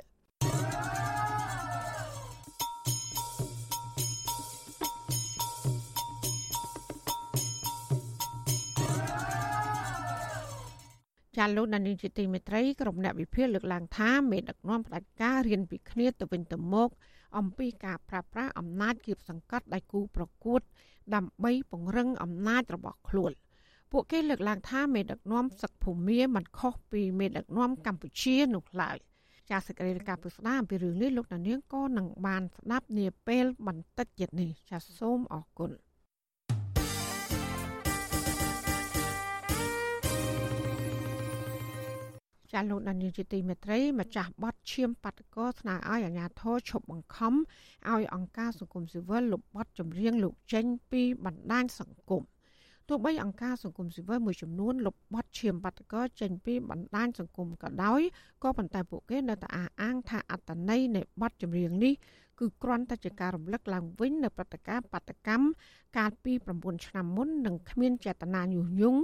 [11.39, 16.89] ចាលោកដានីជាទីមេត្រីក្រុមអ្នកវិភាគលើកឡើងថាមេដឹកនាំផ្ដាច់ការរៀនពីគ្នាទៅវិញទៅមក
[17.39, 20.61] អំពីការប្រាស្រ័យអំណាចគៀបសង្កត់ដៃគូប្រកួត
[21.15, 23.33] ដើម្បីពង្រឹងអំណាចរបស់ខ្លួន។
[23.93, 28.97] ពួកគេលើកឡើងថាមេដឹកនាំសឹកភូមាមិនខុសពីមេដឹកនាំកម្ពុជានោះឡើយ
[29.51, 35.71] ចាសសេចក្តីរាយការណ៍ពុស្ដាអំពីរឿងនេះលោកដានៀងក៏នឹងបានស្ដាប់នាពេលបន្តិចទៀតនេះចាសសូមអរគុណ
[42.53, 52.23] ចាលោកដានៀងជាទីមេត្រីម្ចាស់បតឈាមបាតកោស្នើឲ្យអាជ្ញាធរឈប់បង្ខំឲ្យអង្គការសង្គមស៊ីវិលលុបបទចម្រៀងលោកចេញពីបណ្ដាញសង្គម
[52.89, 58.01] ទោះបីអង្គការសង្គមស៊ីវិលមួយចំនួនលុបបទឈាមបាតកោចេញពីបណ្ដាញសង្គមក៏ដោយ
[58.43, 61.95] ក៏ប៉ុន្តែពួកគេនៅតែអះអាងថាអត្តន័យនៃបទចម្រៀងនេះ
[62.41, 65.45] គឺគ្រាន់តែជាការរំលឹកឡើងវិញនៅព្រឹត្តិការណ៍បាតកម្ម
[65.97, 69.01] កាលពី9ឆ្នាំមុននិងគ្មានចេតនាញុះញង់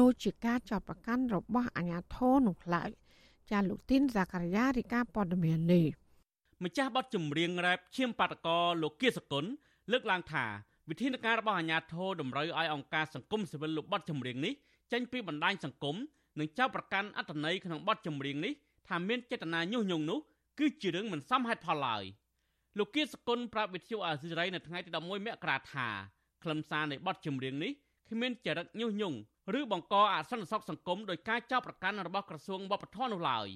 [0.00, 2.90] ដោយជាការចោទប្រកាន់របស់អាជ្ញាធរនោះឡើយ
[3.50, 5.86] ចាលោកទីនសាការីយ៉ារីកាព័ត៌មាននេះ
[6.64, 9.44] ម្ចាស់បទចម្រៀងរ៉េបឈាមបាតកោលោកគៀសកុល
[9.92, 10.44] លើកឡើងថា
[10.88, 14.52] វិធានការរបស់អាជ្ញាធរតម្រូវឲ្យអង្គការសង្គមស៊ីវិលលុបបទចម្រៀងនេះ
[14.92, 15.96] ចេញពីបណ្ដាញសង្គម
[16.38, 18.52] និងចោទប្រកាន់អត្តន័យក្នុងបទចម្រៀងនេះ
[18.88, 20.18] ថាមានចេតនាញុះញង់នោះ
[20.58, 22.04] គឺជារឿងមិនសមហេតុផលឡើយ
[22.78, 25.88] លោកគៀសគុណប្រាប់វិទ្យុអាស៊ីសេរីនៅថ្ងៃទី11មករាថា
[26.42, 27.72] ខ្លឹមសារនៃបទចម្រៀងនេះ
[28.10, 29.18] គ្មានចរិតញុះញង់
[29.59, 33.47] ឬបង្កអសន្តិសុខសង្គមដោយការចោទប្រកាន់របស់ក្រសួងវប្បធម៌នោះឡើយ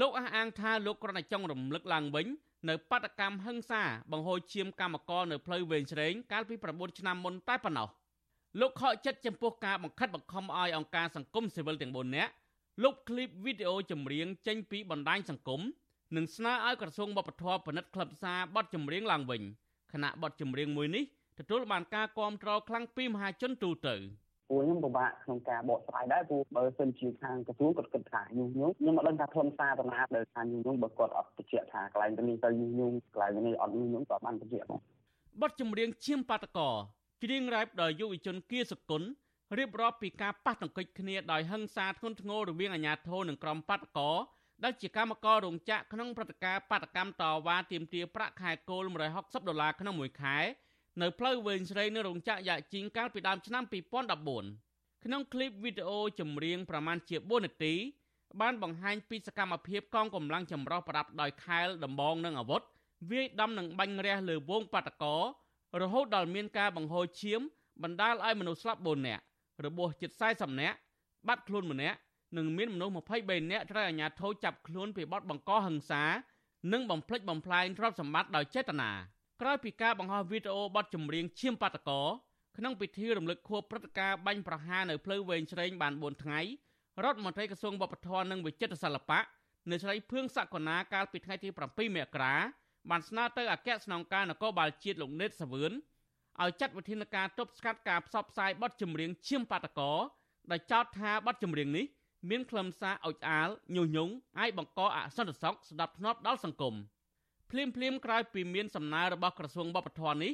[0.00, 2.26] លោកអះអាងថាលោកគ្រាន់តែចង់រំលឹកឡើងវិញ
[2.68, 3.82] នៅបដកម្មហឹង្សា
[4.12, 7.88] បង្ហូរឈាមកម្មករនៅផ្លូវវែងស្រេងកាលពី9ឆ្នាំមុនតែប៉ុណ្ណោះ
[8.60, 12.32] លោកខកចិត្តចំពោះការបង្ខិតបង្ខំឲ្យអង្គការសង្គមស៊ីវិលទាំង4នាក់
[12.82, 15.60] លុបคลิปវីដេអូចម្រៀងចេញពីបណ្ដាញសង្គម
[16.16, 19.42] និងស្នើឲ្យក្រសួងវប្បធម៌ពិនិត្យក្លឹបសារបទចម្រៀងឡើងវិញ
[19.92, 21.04] ខណៈបទចម្រៀងមួយនេះ
[21.38, 23.96] ទទួលបានការគាំទ្រខ្លាំងពីមហាជនទូទៅ។
[24.49, 34.79] ពួកខ្ញុំពិបាកក្នុងការបកស្រាយដែរព្រោះបើសិនជាខាងក្រសួងគាត់គិតថាញុះញង់ខ្ញុំមិនដឹងថាធនសារតាណាដែលថាញុះញង់បើគាត់អត់បញ្ជាក់ថាកន្លែងទៅនេះទៅញុះញង់កន្លែងនេះអត់ញុះញង់ក៏បានបញ្ជាក់ផង
[35.41, 36.69] បទចម្រៀងឈាមបាតកោ
[37.23, 39.03] ច្រៀងរ៉ែបដោយយុវជនគៀសគុណ
[39.57, 44.11] រៀបរាប់ពីការប៉ះទង្គិចគ្នាដោយហិង្សាធ្ងន់ធ្ងររវាងអាជ្ញាធរនិងក្រុមបាតកោ
[44.63, 48.83] ដែលជាកម្មកររោងចក្រក្នុងព្រឹត្តិការណ៍បាតកម្មតវ៉ាទាមទារប្រាក់ខែគោល
[49.15, 50.37] 160ដុល្លារក្នុងមួយខែ
[51.02, 53.62] នៅផ្លូវវែងស្រីនៅរោងចក្រយ៉ាជីងកាលពីដើមឆ្នាំ
[54.28, 57.74] 2014ក្នុងคลิปវីដេអូចម្រៀងប្រមាណជា4នាទី
[58.40, 62.62] បានបង្ហាញពីសកម្មភាពកងកម្លាំងចម្រុះប្រដាប់ដោយខែលដំបងនិងអាវុធ
[63.10, 65.04] វាយដំនឹងបាញ់រះលើវងបាតក
[65.80, 67.40] រហូតដល់មានការបង្ហូរឈាម
[67.82, 69.22] បណ្ដាលឲ្យមនុស្សស្លាប់4នាក់
[69.64, 70.76] របួសជិត40នាក់
[71.28, 71.98] បាត់ខ្លួនម្នាក់
[72.36, 76.04] និងមានមនុស្ស23នាក់ត្រូវអាជ្ញាធរចាប់ខ្លួនពីបទបង្កហិង្សា
[76.72, 78.90] និងបំផ្លិចបំផ្លាញទ្រព្យសម្បត្តិដោយចេតនា
[79.41, 82.01] ក្រោយពីការបង្ហោះវីដេអូបទចម្រៀងឈាមបាតកោ
[82.57, 86.39] ក្នុងពិធីរំលឹកខួបព្រឹត្តិការណ៍បាញ់ប្រហារនៅផ្លូវវែងស្រេងបាន4ថ្ងៃ
[87.03, 89.19] រដ្ឋមន្ត្រីក្រសួងវប្បធម៌និងវិចិត្រសិល្បៈ
[89.71, 92.35] នៅស្រីភឿងសកលណាកាលពីថ្ងៃទី7មករា
[92.89, 95.71] បានស្នើទៅអគ្គស្នងការនគរបាលជាតិលោកណេតសាវឿន
[96.41, 99.91] ឲ្យចាត់វិធានការទប់ស្កាត់ការផ្សព្វផ្សាយបទចម្រៀងឈាមបាតកោ
[100.51, 101.85] ដែលចោទថាបទចម្រៀងនេះ
[102.29, 106.75] មានខ្លឹមសារអុចអាលញុះញង់អាចបង្កអសន្តិសុខស្ដាប់ធ្នាប់ដល់សង្គម
[107.51, 110.31] ភ្លាមភ្លាមក្រោយពីមានសំណើរបស់ក្រសួងវប្បធម៌នេះ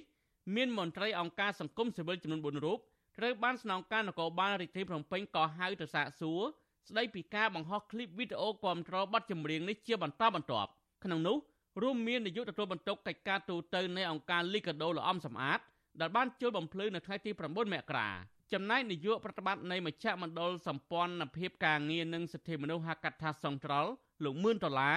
[0.56, 2.80] មានមន្ត្រីអង្គការសង្គមស៊ីវិលចំនួន4រូប
[3.17, 6.41] ត្រូវបានស្នងការនគរបាលរាជធានីភ្នំពេញក៏ហៅទៅសាកសួរ
[6.89, 10.69] ស្ដីពីការបង្ហោះឃ្លីបវីដេអូគាំទ្របទចម្រៀងនេះជាបន្តបន្ទាប់
[11.04, 11.38] ក្នុងនោះ
[11.82, 15.60] រួមមាននាយកទទួលបន្ទុកកិច្ចការទូតនៃអង្គការលីកាដូលអំសំអាត
[16.01, 18.10] ដែលបានជួលបំភ្លឺនៅថ្ងៃទី9មករា
[18.54, 23.86] ចំណែកនាយកប្រតិបត្តិនៃមជ្ឈមណ្ឌលសម្ព័ន្ធភាពការងារនិងសិទ្ធិមនុស្សហៅកាត់ថាសង្ត្រល
[24.23, 24.95] លោកមឿនដុល្លារ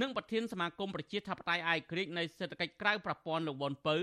[0.00, 3.96] និងប្រធានសមាគមប្រជាធិបតេយ្យអាយក្រិចនៃសេដ្ឋកិច្ចក្រៅប្រព័ន្ធលោកវ៉ុនពៅ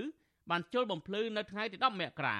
[0.50, 2.38] បានចូលបំភ្លឺនៅថ្ងៃទី10មករា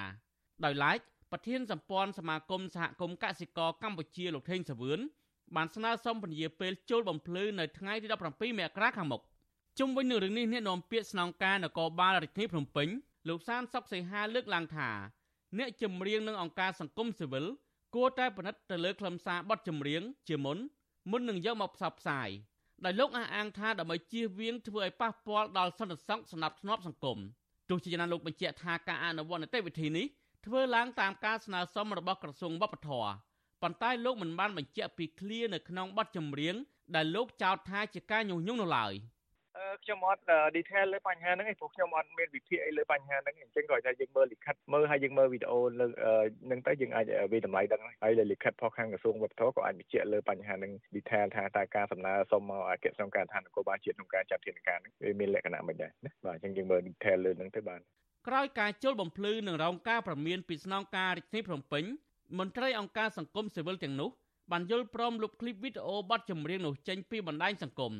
[0.65, 0.99] ដោយឡែក
[1.31, 4.99] ប្រធានសម្ព័ន្ធសមាគមសហគមន៍កសិករកម្ពុជាលោកថេងសាវឿន
[5.55, 9.21] បានស្នើសុំពន្យាពេលចូលបំភ្លឺនៅថ្ងៃទី17មករាខាងមុខ
[9.79, 12.87] ជុំវិញនឹងរឿងនេះអ្នកនាំពាក្យស្នងការនគរបាលរាជធានីភ្នំពេញ
[13.29, 14.89] លោកសានសុកសីហាលើកឡើងថា
[15.57, 17.45] អ្នកចម្រៀងនិងអង្គការសង្គមស៊ីវិល
[17.95, 20.57] គួរតែពិនិត្យទៅលើខ្លឹមសារបទចម្រៀងជាមុន
[21.11, 22.29] មុននឹងយកមកផ្សព្វផ្សាយ
[22.83, 27.17] ដោយលោកអះអាងថាដើម្បីជៀសវាងធ្វើឲ្យប៉ះពាល់ដល់សន្តិសុខស្នាប់ធ្នាប់សង្គម
[27.69, 30.05] ទោះជាយ៉ាងណាលោកបញ្ជាក់ថាការអនុវត្តនីតិវិធីនេះ
[30.45, 33.11] ធ្វើឡើងតាមការស្នើសុំរបស់ក្រសួងវប្បធម៌
[33.61, 36.55] ប៉ុន្តែលោកមិនបានបញ្ជាក់ពីឃ្លានៅក្នុងបទចម្រៀង
[36.95, 38.93] ដែលលោកចោទថាជាការញុះញង់នោះឡើយ។
[39.83, 40.21] ខ្ញុំអត់
[40.55, 45.85] detail លើបញ្ហាហ្នឹងឯងព្រោះខ្ញុំអត់មានវិភាគអីលើបញ្ហាហ្នឹងអញ្ចឹងគាត់ថាយើងមើលលិខិតមើលហើយយើងមើលវីដេអូលើ
[46.45, 57.81] ហ្នឹងទៅយើងអាចវិតម្លៃដឹងហើយលើលិខិតផុសខាងក្រសួងវប្បធម៌ក៏អាចបញ្ជាក់លើបញ្ហាហ្នឹង detail ថាតើការសំណើសុំមកអគ្គស្នងការឋាននគរបាលជាតិក្នុងការចាត់ធានការហ្នឹងវាមានលក្ខណៈមិនដែរណាបាទអញ្ចឹងយើងមើល detail លើហ្នឹងទៅបាន
[58.27, 61.83] ក្រោយការជុលបំភ្លឺនឹងរងការប្រមានពីស្នងការរាជធានីភ្នំពេញ
[62.39, 64.09] មន្ត្រីអង្គការសង្គមស៊ីវិលទាំងនោះ
[64.51, 67.93] បានយល់ព្រមលុបឃ្លីបវីដេអូបទចម្រៀងនោះចេញពីបណ្ដាញសង្គម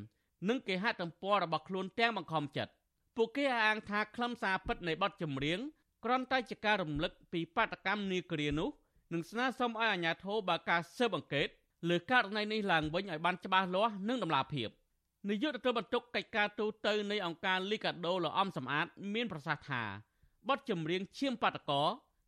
[0.50, 2.72] និងគេហទំព័ររបស់ខ្លួនទាំងបង្ខំចិត្ត
[3.16, 5.60] ពួកគេអាងថាខ្លឹមសារពិតនៃបទចម្រៀង
[6.04, 8.70] គ្រាន់តែជាការរំលឹកពីបាតកម្មនាគ្រានោះ
[9.14, 11.48] និងស្នើសុំឲ្យអាជ្ញាធរបើកការស៊ើបអង្កេត
[11.90, 14.70] លើករណីនេះឡើងវិញឲ្យបានច្បាស់លាស់និងតម្លាភាព
[15.30, 19.84] នាយកទទួលបន្ទុកកិច្ចការទូតនៃអង្គការលីកាដូលអំសំអាត មានប្រសាសន៍ថា
[20.50, 21.84] បទចម្រៀងឈាមបាតកោ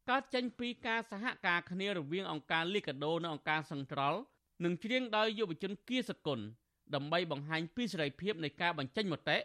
[0.10, 4.20] កើតចេញពីការសហការគ្នារវាងអង្គការលីកាដូនិងអង្គការសង្ត្រល់
[4.64, 6.40] និងច្រៀងដោយយុវជនគៀសកុល
[6.96, 9.38] ដើម្បីបង្ហាញពីសេរីភាពនៃការបញ្ចេញមតិ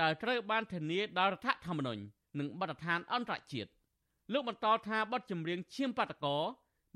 [0.00, 2.02] ដែលត្រូវបានធានាដោយរដ្ឋធម្មនុញ្ញ
[2.38, 3.70] និងបទដ្ឋានអន្តរជាតិ
[4.32, 6.36] លោកបន្តថាបទចម្រៀងឈាមបាតកោ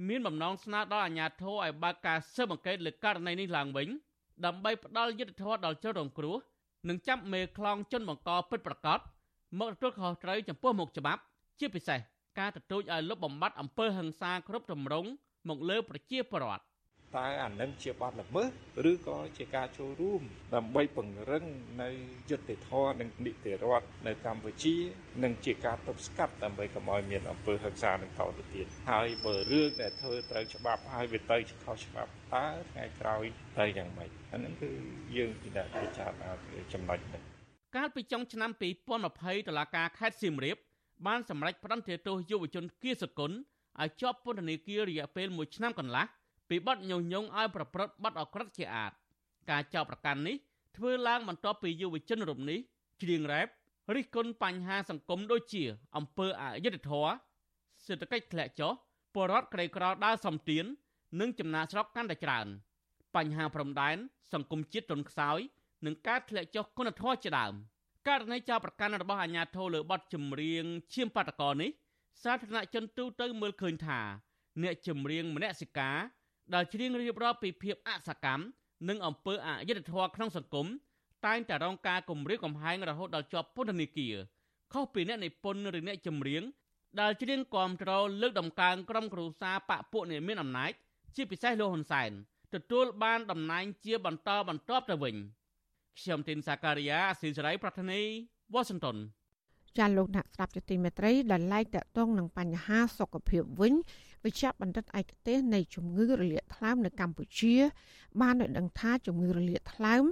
[0.08, 3.88] មានបំណងស្នើដល់អាជ្ញាធរឲ្យបើកការស៊ើបអង្កេតលើករណីនេះឡើងវិញ
[4.44, 6.36] ដើម្បីផ្ដល់យុត្តិធម៌ដល់ជនរងគ្រោះ
[6.88, 9.00] និងចាប់មេខ្លោងជនបង្កពិតប្រាកដ
[9.60, 11.20] មកទទួលខុសត្រូវចំពោះមុខច្បាប់
[11.58, 11.98] ជាពិសេស
[12.38, 15.08] ការទទូចឲ្យលុបបំបាត់អំពើហិង្សាគ្រប់ទម្រង់
[15.48, 16.64] មកលើប្រជាពលរដ្ឋ
[17.16, 18.48] តើអានឹងជាបទល្មើស
[18.90, 20.22] ឬក៏ជាការចូលរួម
[20.54, 21.44] ដើម្បីពង្រឹង
[21.82, 21.90] នៅ
[22.30, 24.76] យុត្តិធម៌និងនីតិរដ្ឋនៅកម្ពុជា
[25.24, 33.24] និងជាការទប់ស្កាត់ដើម្បីកុំឲ្យមានអំពើហិង្សានឹងតទៅទៀតហើយបើរឿងដែលធ្វើត្រូវច្បាប់ហើយវាទៅខុសច្បាប់តើថ្ងៃក្រោយ
[33.58, 34.70] ទៅយ៉ាងម៉េចអានឹងគឺ
[35.16, 36.30] យើងពិនិត្យពិចារណា
[36.72, 37.22] ចំណុចនេះ
[37.76, 38.50] កាលពីចុងឆ្នាំ
[39.00, 40.56] 2020តុលាការខេត្តសៀមរាប
[41.06, 43.32] បានសម្រេចផ្តន្ទាទោសយុវជនគៀសកុន
[43.80, 46.04] ឲ្យជាប់ពន្ធនាគាររយៈពេល1ឆ្នាំកន្លះ
[46.50, 48.92] ពីបទញុះញង់ឲ្យប្រព្រឹត្តបទអក្រក់ជាអាត
[49.50, 50.36] ការចោទប្រកាន់នេះ
[50.76, 52.58] ធ្វើឡើងបន្ទាប់ពីយុវជនរូបនេះ
[53.02, 53.48] ច្រៀងរ៉េប
[53.96, 55.64] រិះគន់បញ្ហាសង្គមដូចជា
[55.96, 57.12] អំពើអយុត្តិធម៌
[57.86, 58.72] សេដ្ឋកិច្ចធ្លាក់ចុះ
[59.14, 60.64] ពលរដ្ឋក្រីក្រដើរសំទាន
[61.20, 62.46] និងចំណាកស្រុកកាន់តែច្រើន
[63.16, 63.96] បញ្ហាព្រំដែន
[64.32, 65.38] សង្គមជាតិទន់ខ្សោយ
[65.86, 67.54] និងការធ្លាក់ចុះគុណធម៌ជាដើម
[68.08, 71.70] ករណីចោទប្រកាន់របស់អាជ្ញាធរលើបទចម្រៀងឈាមបាតកោនេះ
[72.22, 74.00] សាធារណជនទូទៅមើលឃើញថា
[74.62, 75.96] អ្នកចម្រៀងមនសិការ
[76.54, 78.44] ដែលច្រៀងរៀបរាប់ពីភាពអសកម្ម
[78.88, 80.66] និងអំពើអយុត្តិធម៌ក្នុងសង្គម
[81.26, 84.14] តែងតែរងការគំរាមកំហែងរហូតដល់ជាប់ពន្ធនាគារ
[84.72, 86.42] ខុសពីអ្នកនិពន្ធឬអ្នកចម្រៀង
[87.00, 87.90] ដែលច្រៀងគាំទ្រ
[88.22, 90.70] លើកដំកើងក្រុមគ្រួសារបពពួកអ្នកមានអំណាច
[91.16, 92.10] ជាពិសេសលោកហ៊ុនសែន
[92.54, 95.16] ទទួលបានតំណែងជាបន្តបន្ទាប់ទៅវិញ
[96.00, 98.00] ខ្ញុំទីនសាការីយ៉ាស៊ីសេរីប្រធានី
[98.54, 98.96] វ៉ាស៊ីនតោន
[99.78, 103.74] ចាលោកអ្នកស្ដាប់ជាទីមេត្រីដែលឡែកតកតងនឹងបញ្ហាសុខភាពវិញ
[104.24, 107.56] វិជ្ជបណ្ឌិតឯកទេសនៃជំងឺរលាកថ្លើមនៅកម្ពុជា
[108.20, 110.04] បានឲ្យដឹងថាជំងឺរលាកថ្លើម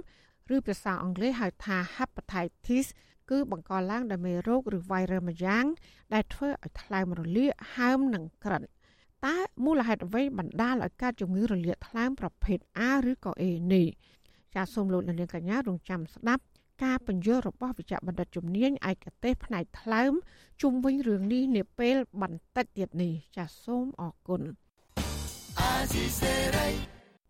[0.55, 2.87] ឬភាសាអង់គ្លេសហៅថា hepatitis
[3.29, 5.65] គឺបង្កឡើងដោយមេរោគឬ virus មួយយ៉ាង
[6.13, 8.63] ដែលធ្វើឲ្យថ្លើមរលាកហើមនិងក្រិន
[9.25, 12.57] តើមូលហេតុអ្វីបណ្ដាលឲ្យកើតជំងឺរលាកថ្លើមប្រភេទ
[12.89, 13.43] A ឬក៏ A
[13.73, 13.87] នេះ
[14.55, 16.43] ចាសសូមលោកនាងកញ្ញារងចាំស្ដាប់
[16.83, 20.13] ការបញ្យល់របស់វិជ្ជបណ្ឌិតជំនាញឯកទេសផ្នែកថ្លើម
[20.61, 24.41] ជុំវិញរឿងនេះនាពេលបន្តិចទៀតនេះចាសសូមអរគុណ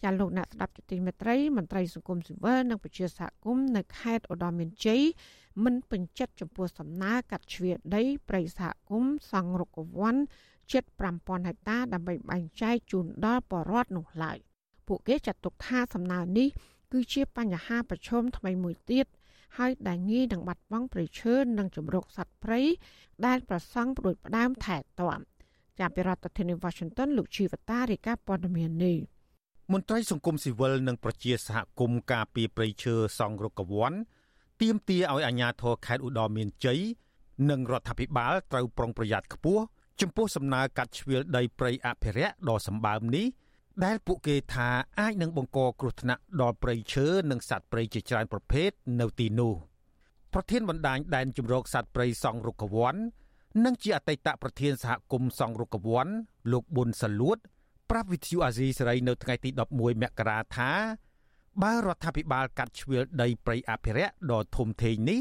[0.01, 5.01] ចាលោកអ្នកស្ដាប់ជទីមេត្រីមន្ត្រីសង្គមស៊ីវិលនិងប្រជាសហគមន៍នៅខេត្តឧត្តរមានជ័យ
[5.63, 10.15] មិនពេញចិត្តចំពោះសំណើកាត់ជ្រៀតដីព្រៃសហគមន៍សង់រុក្ខវ័ន
[10.71, 10.83] ជិត
[11.17, 14.37] 5000ហិកតាដើម្បីបែងចែកជូនដល់ប្រជាពលរដ្ឋនោះឡើយ
[14.87, 16.47] ពួកគេចាត់ទុកថាសំណើនេះ
[16.91, 19.05] គឺជាបញ្ហាប្រឈមថ្មីមួយទៀត
[19.57, 22.61] ហើយដែលងាយនឹងបាត់បង់ព្រៃឈើនិងជំរកសត្វព្រៃ
[23.25, 25.19] ដែលប្រសង់ប្រួយផ្ដើមថែទាំ
[25.79, 28.97] ចាប់ពីរដ្ឋធានី Washington លោកជីវតារាយការណ៍ព័ត៌មាននេះ
[29.73, 33.93] មន្ត្រីសង្គមស៊ីវិលនិងប្រជាសហគមន៍ការពីព្រៃឈើសង់រុក្ខវ័ន
[34.61, 36.79] ទាមទារឲ្យអាជ្ញាធរខេត្តឧត្តរមានជ័យ
[37.49, 39.63] និងរដ្ឋាភិបាលត្រូវប្រុងប្រយ័ត្នខ្ពស់
[40.01, 43.25] ចំពោះសំណើកាត់ជ្រៀលដីព្រៃអភិរក្សដ៏សម្បើមនេះ
[43.85, 49.53] ដែលពួកគេថាអាចនឹងបង្កគ្រោះថ្នាក់ដល់ព្រៃឈើនិងសត្វព្រៃជាច្រើនប្រភេទនៅទីនោះ
[50.33, 52.95] ប្រធានបណ្ដាញដែនជំរកសត្វព្រៃសង់រុក្ខវ័ន
[53.65, 56.07] និងជាអតីតប្រធានសហគមន៍សង្រុកវ័ន
[56.51, 57.37] លោកប៊ុនសាលួត
[57.89, 60.71] ប្រាប់វិទ្យុអាស៊ីសេរីនៅថ្ងៃទី11មករាថា
[61.63, 65.19] បើរដ្ឋាភិបាលកាត់ជ្រឿលដីព្រៃអភិរក្សដ៏ធំធេងនេះ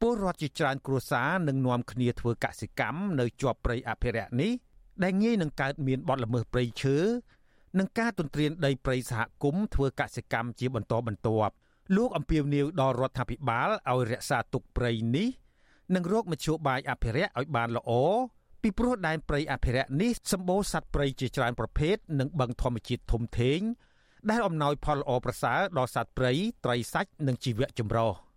[0.00, 4.52] ពលរដ្ឋជាច្រើនគ្រួសារនឹងនាំគ្នាធ្វើកសិកម្មនៅជាប់ព្រៃអភិរក្សនេះ
[5.02, 6.96] ដែលងាយនឹងកើតមានបទល្មើសព្រៃឈើ
[7.78, 11.54] និងការទន្ទ្រានដីព្រៃសហគមន៍ធ្វើកសិកម្មជាបន្តបន្ទាប់
[11.96, 15.28] លោកអំពាវនាវដល់រដ្ឋាភិបាលឲ្យរក្សាទុកព្រៃនេះ
[15.94, 17.90] និងរកមធ្យោបាយអភិរក្សឲ្យបានល្អ
[18.62, 23.60] ពីព្រោះដែនព្រៃអភិរក្សនេះសម្បូរសត្វព្រៃជាច្រើនប្រភេទនិងបឹងធម្មជាតិធំធេង
[24.30, 26.32] ដែលអំណោយផលល្អប្រសើរដល់សត្វព្រៃ
[26.64, 28.12] ត្រីសាច់និងជីវៈចម្រុះ។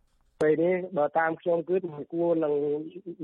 [0.41, 2.53] ពេលនេះបើតាមខ្ញុំគឺមិនគួរនឹង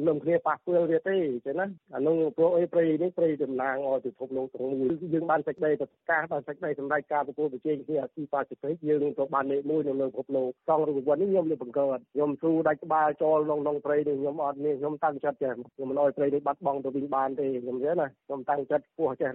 [0.07, 19.33] នឹងគ្នាប៉ះពាល់វាទេចឹងណាអានោះព្រោះអីព្រៃនេះព្រៃតំណាងឲ្យពិភពលោកទាំងមូលយើងបានសេចក្តីប្រកាសបានសេចក្តីសម្រេចការប្រគល់ប្រជែងគ្នាអាស៊ីប៉ាស៊ីហ្វិកយើងនឹងទៅបានលេខ1នៅលើពិភពលោកសងរូបវ័ននេះខ្ញុំលើបង្កើតខ្ញុំស៊ូដាច់ក្បាលចូលក្នុងក្នុងព្រៃនេះខ្ញុំអត់មានខ្ញុំតាំងចិត្តចេះខ្ញុំមិនអោយព្រៃនេះបាត់បង់ទៅវិញបានទេខ្ញុំចេះណាខ្ញុំតាំងចិត្តពោះចេះ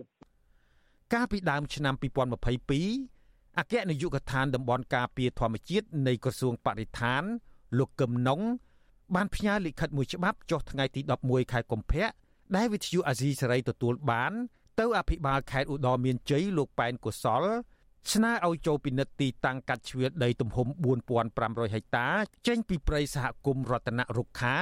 [1.15, 7.25] កាលពីដើមឆ្នាំ2022អគ្គនាយកដ្ឋានតំបន់ការពារធម្មជាតិនៃក្រសួងបរិស្ថាន
[7.79, 8.41] លោកកឹមណុង
[9.15, 12.07] បានផ្ញើលិខិតមួយច្បាប់ចុះថ្ងៃទី11ខែកុម្ភៈ
[12.57, 14.33] ដែលវិទ្យុអាស៊ីសេរីទទួលបាន
[14.81, 17.45] ទៅអភិបាលខេត្តឧត្តរមានជ័យលោកប៉ែនកុសល
[18.13, 20.69] ស្នើឲ្យចូលពិនិត្យទីតាំងកាត់ជ្រឿដីទំហំ
[21.21, 22.09] 4500ហិកតា
[22.47, 24.57] ចេញពីព្រៃសហគមន៍រតនរុក្ខា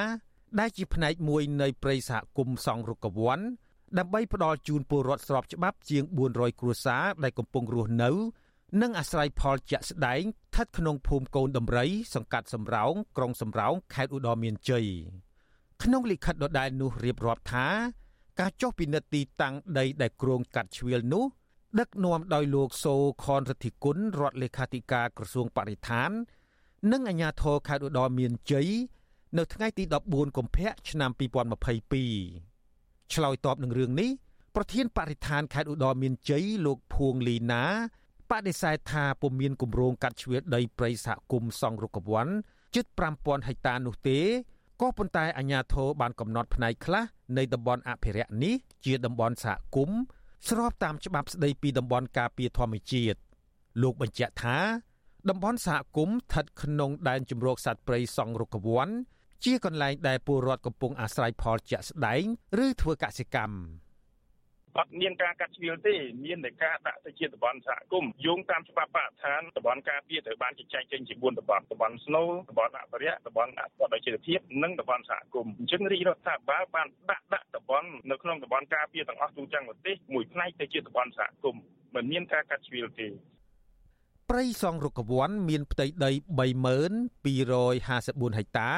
[0.59, 3.41] ដែលជាផ្នែកមួយនៃព្រៃសហគមន៍សង្រុកវ័ន
[3.99, 8.11] ដើម្បីផ្ដល់ជូនពលរដ្ឋស្របច្បាប់ជាង400គ្រួសារដែលកំពុងរស់នៅ
[8.83, 14.87] និងអាស្រ័យផលជាក់ស្ដែងស្ថិតក្នុងភូមិកូនដំរី សង្កាត់សំរោងក្រុងសំរោងខេត្តឧត្តរមានជ័យ
[15.83, 17.67] ក្នុងលិខិតដដែលនោះរៀបរាប់ថា
[18.41, 21.25] ការចុះពិនិត្យទីតាំងដីដែលគ្រោងកាត់ជ្រៀលនោះ
[21.81, 26.11] ដឹកនាំដោយលោកសូខនរតិគុណរដ្ឋលេខាធិការក្រសួងបរិស្ថាន
[26.93, 28.69] និងអាជ្ញាធរខេត្តឧត្តរមានជ័យ
[29.39, 34.11] នៅថ្ងៃទី14កុម្ភៈឆ្នាំ2022ឆ្លើយតបនឹងរឿងនេះ
[34.55, 37.65] ប្រធានបរិស្ថានខេត្តឧត្តរមានជ័យលោកភួងលីណា
[38.31, 42.29] បដិសេធថាពុំមានគម្រោងកាត់ជ្រឿដីព្រៃសហគមន៍សង់រុក្ខវ័ន
[42.75, 44.19] ជិត5000ហិកតានោះទេ
[44.81, 47.05] ក៏ប៉ុន្តែអាជ្ញាធរបានកំណត់ផ្នែកខ្លះ
[47.37, 49.99] នៃតំបន់អភិរក្សនេះជាតំបន់សហគមន៍
[50.49, 53.19] ស្របតាមច្បាប់ស្តីពីតំបន់ការពារធម្មជាតិ
[53.83, 54.59] លោកបញ្ជាក់ថា
[55.29, 58.89] តំបន់សហគមន៍ស្ថិតក្នុងដែនជំរកសត្វព្រៃសង់រុក្ខវ័ន
[59.45, 62.23] ជាកន្លែងដែលពលរដ្ឋកំពុងអាស្រ័យផលជាក់ស្ដែង
[62.65, 63.57] ឬធ្វើកសិកម្ម
[64.79, 81.63] អត់មានការកាត់ជ្រៀលទេមានតែការដាក់ទៅជាតំបន់សហគមន៍យោងតាមច្បាប់បរិស្ថានតំបន់ការពារត្រូវបានចែកចេញជា4តំបន់តំបន់ស្នូលតំបន់អភិរក្សតំបន់អភិរក្សជីវភាពនិងតំបន់សហគមន៍អញ្ចឹងរាជរដ្ឋាភិបាលបានដាក់ដាក់តំបន់នៅក្នុងតំបន់ការពារទាំងអស់ទូទាំងប្រទេសមួយផ្នែកទៅជាតំបន់សហគមន៍
[81.95, 83.09] មិនមានការកាត់ជ្រៀលទេ
[84.31, 88.71] ព្រៃសង់រុក្ខវ័នមានផ្ទៃដី32254ហិកតា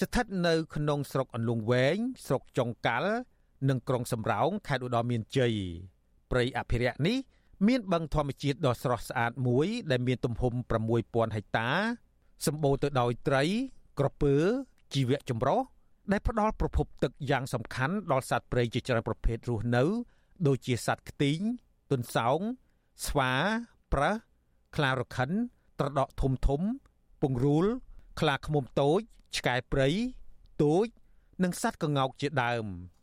[0.00, 3.14] ស្ថិតនៅក្នុងស្រុកអន្លង់វែងស្រុកចុងកាល់
[3.68, 5.54] និងក្រុងសំរោងខេត្តឧត្តរមានជ័យ
[6.30, 7.16] ព្រៃអភិរក្សនេះ
[7.66, 10.52] មានបឹងធម្មជាតិដ៏ស្រស់ស្អាតមួយ ដែលមានទំហំ
[10.94, 11.68] 6000ហិកតា
[12.46, 13.44] សម្បូរទៅដោយត្រី
[13.98, 14.34] ក្រពើ
[14.94, 15.60] ជីវៈចម្រុះ
[16.12, 19.84] ដែលផ្ដល់ប្រភពទឹកយ៉ាងសំខាន់ដល់សត្វព្រៃជាច្រើនប្រភេទរស់នៅ
[20.46, 21.38] ដូចជាសត្វខ្ទីង
[21.90, 22.38] ទុនសោង
[23.06, 23.32] ស្វា
[23.92, 24.14] ប្រើស
[24.76, 25.30] ខ្លារខិន
[25.78, 26.60] ត្រដក់ធំធំ
[27.22, 27.66] ពង្រូល
[28.20, 29.00] ខ្លាឃ្មុំតូច
[29.36, 29.88] ឆ្កែព្រៃ
[30.62, 30.86] ទូច
[31.42, 32.66] និងសត្វក្ងោកជាដើម។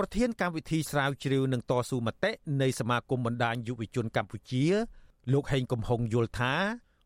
[0.00, 2.30] ប្រធានកម្មវិធីស្រាវជ្រាវនឹងតស៊ូមតិ
[2.62, 4.64] នៃសមាគមបណ្ដាញយុវជនកម្ពុជា
[5.32, 6.54] លោកហេងកំហុងយល់ថា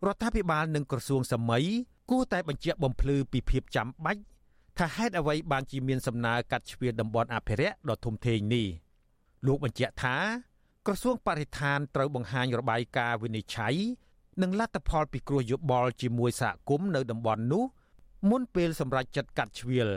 [0.07, 1.64] រដ្ឋាភិបាលនិងក្រសួងសម័យ
[2.11, 4.22] គួរតែបញ្ជាក់បំភ្លឺពីភាពចាំបាច់
[4.79, 8.66] ថាហេតុអ្វីបានជាមានសំណើកាត់ជ្រៀតតំបន់អភិរក្សដ៏ធំធេងនេះ
[9.46, 10.16] លោកបញ្ជាក់ថា
[10.87, 13.76] ក្រសួងបរិស្ថានត្រូវបង្ហាញរបាយការណ៍វិនិច្ឆ័យ
[14.42, 17.64] និងលទ្ធផលពិគ្រោះយោបល់ជាមួយសហគមន៍នៅតំបន់នោះ
[18.31, 19.90] មុនពេលសម្រេចចិត្តកាត់ជ្រៀល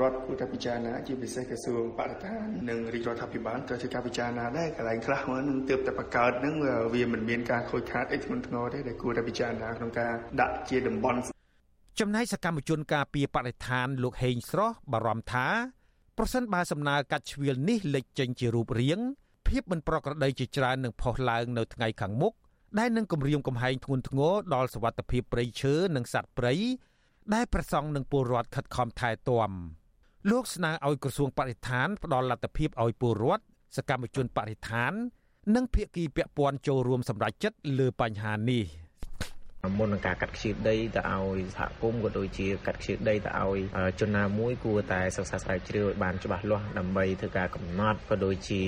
[0.00, 6.54] រដ្ឋគួរតែពិចារណាជាពិសេសក្រសួងបរិស្ថាននិងរាជរដ្ឋាភិបាលត្រូវធ្វើការពិចារណាដែរកន្លែងខ្លះហ្នឹងទើបតែបង្កើតហ្នឹង
[6.94, 11.18] វាមិនមានការខូចខាតអីធ្ងន់ធ្ងរទេដែលគួរតែពិចារណាក្នុងការដាក់ជាតំបន់
[12.00, 15.46] ចំណែកសកម្មជនការពីបរិស្ថានលោកហេងស្រស់បារម្ភថា
[16.18, 19.00] ប្រសិនបើសំណើកាត់ជ្រៀលនេះលេចចេញជារូបរាង
[19.48, 22.32] ភាពមិនប្រក្រតីជាច្រើននឹងផុសឡើងនៅថ្ងៃខាងមុខ
[22.78, 26.54] ដែលនឹងគម្រាមកំហែងធ្ងន់ធ្ងរដល់សវត្ថិភាពព្រៃឈើនិងសត្វព្រៃ
[27.34, 29.50] ដែលប្រសង់នឹងពលរដ្ឋខិតខំថែទាំ
[30.30, 33.44] លោកស្នើឲ្យក្រសួងបរិស្ថានផ្ដល់លទ្ធភាពឲ្យពលរដ្ឋ
[33.76, 34.92] សកម្មជនបរិស្ថាន
[35.54, 38.64] និងភាគីពាក់ព័ន្ធចូលរួមសម្រេចចិត្តលើបញ្ហានេះ
[39.78, 43.58] មុននឹងការកាត់ខ្ជិលដីទៅឲ្យសហគមន៍ក៏ដូចជាកាត់ខ្ជិលដីទៅឲ្យ
[44.00, 48.62] ជនណាមួយគួរតែសិក្សាស្រាវជ្រាវឲ្យបានច្បាស់លាស់ដើម្បីធ្វើការកំណត់ក៏ដូចជា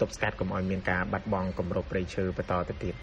[0.00, 2.94] ទប់ស្កាត់កុំឲ្យមានការបាត់បង់គម្របព្រៃឈើបន្តទៅទៀត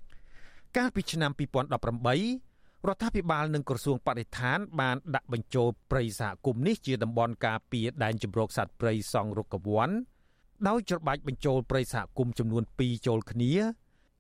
[0.78, 2.53] កាលពីឆ្នាំ2018
[2.88, 9.90] រដ្ឋាភិបាលនិងក្រសួងបរិស្ថានបានដាក់បញ្ចូលព្រៃសហគមន៍នេះជាតំបន់ការពារដែនជម្រកសត្វព្រៃសង់រុក្ខវ័ន
[10.68, 13.54] ដោយច្របាច់បញ្ចូលព្រៃសហគមន៍ចំនួន2ចូលគ្នា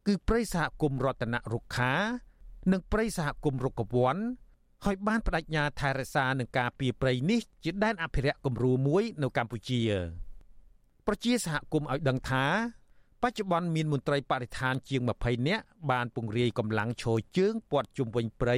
[0.07, 1.93] គឺព្រៃសហគមន៍រតនរុក្ខា
[2.72, 4.18] និងព្រៃសហគមន៍រុក្ខវ័ន
[4.86, 9.82] ហើយបានបដិញ្ញាថែរក្សានឹងការពារព្រៃនេះជាដែនអភិរក្សគំរូមួយនៅកម្ពុជា
[11.07, 12.45] ប្រជាសហគមន៍ឲ្យដឹងថា
[13.24, 18.57] បច្ចុប្បន្នមានមន្ត្រីបរិស្ថានជាង20នាក់បានពង្រាយកម្លាំងឈរជើងព័ទ្ធជុំវិញព្រៃ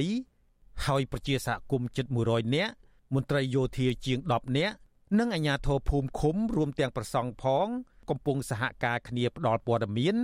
[0.86, 2.72] ហើយប្រជាសហគមន៍ជិត100នាក់
[3.14, 4.74] មន្ត្រីយោធាជាង10នាក់
[5.18, 7.66] និងអាជ្ញាធរភូមិឃុំរួមទាំងប្រសង់ផង
[8.08, 10.16] កំពុងសហការគ្នាផ្ដល់ព័ត៌មាន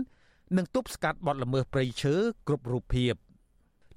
[0.56, 2.14] និងទប់ស្កាត់បទល្មើសព្រៃឈើ
[2.46, 3.14] គ្រប់រូបភាព។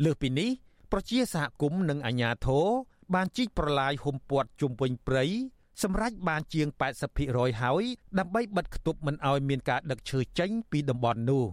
[0.04, 0.50] លើសពីនេះ
[0.92, 2.66] ប្រជាសហគមន៍និងអាជ្ញាធរ
[3.14, 5.26] បានជីកប្រឡាយហុំព័ទ្ធជុំវិញព្រៃ
[5.84, 6.68] សម្រាប់បានជាង
[7.16, 7.84] 80%ហើយ
[8.20, 11.46] ដើម្បីបិទគប់មិនឲ្យមានការដឹកឈើចេញពីតំបន់នោះ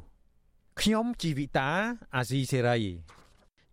[0.80, 1.68] ខ្ញុំជីវិតា
[2.16, 2.78] អាស៊ីសេរី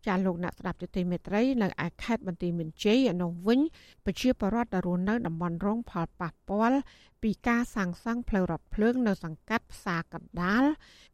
[0.07, 3.59] ចាលោកអ្នកស្ដាប់ទទីមេត្រីនៅឯខេត្តបន្ទាយមានជ័យអនុវិញ
[4.05, 6.79] ប្រជាពលរដ្ឋដែលរស់នៅតំបន់រងផលប៉ះពាល់
[7.23, 10.63] ពីការសាងសង់ផ្លូវរថភ្លើងនៅសង្កាត់ផ្សារកណ្ដាល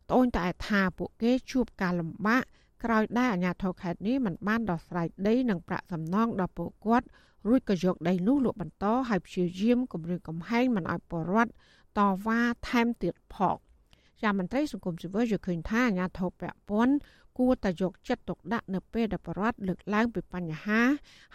[0.10, 2.44] ត្អូញត្អែថាពួកគេជួបការលំបាក
[2.84, 7.08] ក្រោយដែលអាជ្ញាធរខេត្តនេះមិនបានដោះស្រាយដីនិងប្រាក់សំណងដល់ពលរដ្ឋ
[7.48, 11.52] រួចក៏យកដីនោះលក់បន្តឲ្យព្យាយាមគម្រាមកំហែងមិនឲ្យពលរដ្ឋ
[11.98, 13.58] តវ៉ាថែមទៀតផង
[14.22, 16.96] ជាមន្ត្រីសង្គមស៊ីវិលយល់ឃើញថាអាជ្ញាធរពាក់ព័ន្ធ
[17.38, 20.82] គួរតែយកចិត្តទុកដាក់នៅពេលដែលប្រជាពលរដ្ឋលើកឡើងពីបញ្ហា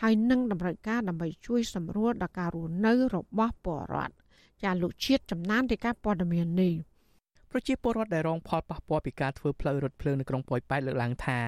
[0.03, 4.15] ហើយនឹងតម្រូវការដើម្បីជួយសម្រួលដល់ការរស់នៅរបស់ប្រជាពលរដ្ឋ
[4.65, 6.75] ចាលោកជាតិចំណាននៃការព័ត៌មាននេះ
[7.51, 11.39] ប្រជាពលរដ្ឋដែលរងផលប៉ះពាល់ពីការធ្វើផ្លូវរថភ្លើងនៅក្រុងប៉ោយប៉ែតលើកឡើងថា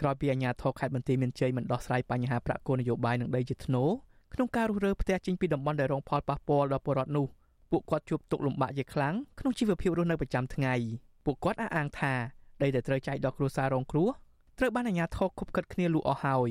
[0.00, 3.90] ក្រោយពីអាជ្ញាធរខេត្តបន្ទាយមានជ័យមិនដោះស្រាយបញ្ហាប្រាក់គោលនយោបាយនឹងដីជាថ្នូរ
[4.34, 7.26] ក្នុងការរុះរើផ្ទះចេញពីតំបន់ដែលរងផលប៉ះពាល់ដល់ពលរដ្ឋនោះ
[7.70, 10.74] ពួកគាត់ជួបទុក្ខលំបាកជាខ្លាំងក្នុងជីវភាពរស់នៅប្រចាំថ្ងៃ
[11.24, 12.12] ពួកគាត់អះអាងថា
[12.62, 14.08] ដីដែលត្រូវចែកដល់គ្រួសាររងគ្រោះ
[14.58, 16.50] ត្រូវបានអាជ្ញាធរខុបខិតគ្នាលក់អស់ហើយ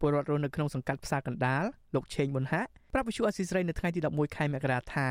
[0.00, 5.08] ពលរដ្ឋរស់នៅក្នុងសង្កាត់ផ្សារកណ្ដាលលោកឆេងប៊ុនហាក់ប្រាប់វិសុអស៊ីស្រីនៅថ្ងៃទី11ខែមករាថា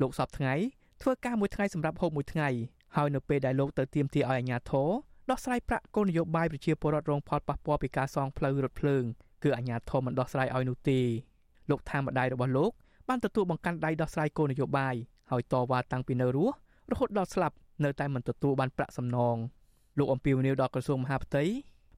[0.00, 0.54] លោកសពថ្ងៃ
[1.02, 2.48] ធ្វើការមួយថ្ងៃសម្រាប់ហូបមួយថ្ងៃ
[2.96, 4.88] ហើយនៅពេលដែលលោកទៅទាមទារឲ្យអាជ្ញាធរ
[5.30, 9.04] ដោះស្រាយប្រាក់គោលនយោបាយប្រជាពលរដ្ឋរងផលប៉ះពាល់ពីការសង់ផ្លូវរថភ្លើង
[9.42, 11.00] គឺអាជ្ញាធរមិនដោះស្រាយឲ្យនោះទេ
[11.70, 12.70] លោកថាម្ដាយរបស់លោក
[13.08, 14.94] បានទទួលបង្កាន់ដៃដោះស្រាយគោលនយោបាយ
[15.30, 16.54] ហើយតវ៉ាតាំងពីនៅរស់
[16.90, 19.36] រហូតដល់ស្លាប់នៅតែមិនទទួលបានប្រាក់សំណង
[19.98, 21.44] លោកអំពីវនីវដល់ក្រសួងមហាផ្ទៃ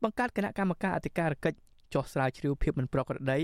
[0.02, 1.58] បង្កើតគណៈកម្មការអធិការកិច្ច
[1.94, 3.40] ចោះស្រាវជ្រាវភាពមិនប្រក្រតី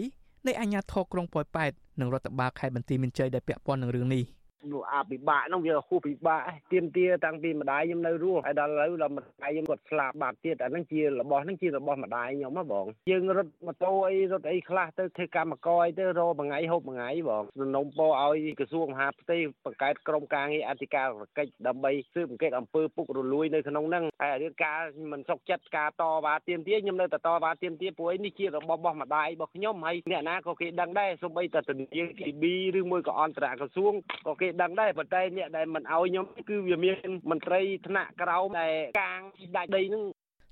[0.46, 4.24] នៃអាជ្ញាធរក្រុងប៉ោយប៉ែតនិងរដ្ឋបាលខេត្តបន្ទាយមានជ័យដែលពាក់ព័ន្ធនឹងរឿងនេះ។
[4.70, 6.40] នោះអាពិបាកហ្នឹងវាហួសពិបាក
[6.72, 21.06] ទៀមទាតាំងពីម្ដាយខ្ញុំនៅរស់ហើយដល់ឥឡូវដល់ម្ដាយខ្ញុំគាត់ស្លាប់បាត់ទៀតអាហ្នឹងជារបស់ហ្នឹងជារបស់ម្ដាយខ្ញុំហ៎បងយើងរត់ម៉ូតូអីរត់អីខ្លះទៅធ្វើកម្មករអីទៅរកមួយថ្ងៃហូបមួយថ្ងៃបងសំណុំពរឲ្យក្រសួងមហាផ្ទៃបង្កើតក្រុមការងារអធិការ
[21.38, 24.78] កិច្ចដើម្បីស៊ើបអង្កេតអំពើពុករលួយនៅក្នុងហ្នឹងហើយរឿងការ
[25.12, 31.84] មិនសុខចិត្តការតវ៉ាទៀមទាខ្ញុំនៅតែតវ៉ាទៀមទាព្រោះអីនេះជារបស់របស់ម្ដាយរបស់ខ្ញុំហើយអ្នកណាក៏គេដឹងដែរសូម្បីតែទនី
[32.20, 32.44] KB
[32.78, 33.92] ឬមួយក៏អន្តរក្រសួង
[34.26, 36.96] ក៏គេដឹងដែរប៉ុន្តែអ្នកដែលមិនអោយខ្ញុំគឺវាមាន
[37.30, 39.20] មន្ត្រីថ្នាក់ក្រោមដែលកាង
[39.57, 40.03] ដាច់ដីនឹង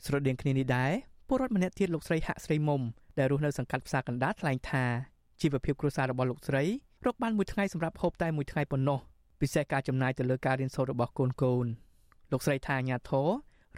[0.07, 0.93] ស្រដៀងគ្នានេះដែរ
[1.29, 2.81] ពលរដ្ឋម្នាក់ទៀតលោកស្រីហាក់ស្រីមុំ
[3.19, 4.85] ដែលរស់នៅសង្កាត់ផ្សារកណ្ដាលថ្លែងថា
[5.41, 6.65] ជីវភាពគ្រួសាររបស់លោកស្រី
[7.07, 8.99] រកបានមួយថ្ងៃសម្រាប់ហូបតែមួយថ្ងៃប៉ុណ្ណោះ
[9.41, 11.67] ពិសេសការចំណាយទៅលើការរៀនសូត្ររបស់កូនកូន
[12.33, 13.29] លោកស្រីថាអាញាធរ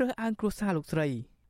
[0.01, 1.09] រើសអើងគ្រួសារលោកស្រី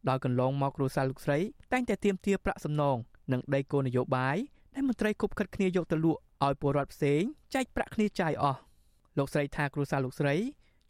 [0.09, 1.39] ដោយកន្លងមកគ្រួសារលោកស្រី
[1.73, 2.97] តែងតែទាមទារប្រាក់សំណង
[3.33, 4.37] និងដីគោលនយោបាយ
[4.75, 7.22] ដែលមន្ត្រីគប់ខិតគ្នាយកទៅលក់ ឲ្យពលរដ្ឋផ្សេង
[7.55, 8.61] ចែកប្រាក់គ្នាចាយអស់
[9.18, 10.34] លោកស្រីថាគ្រួសារលោកស្រី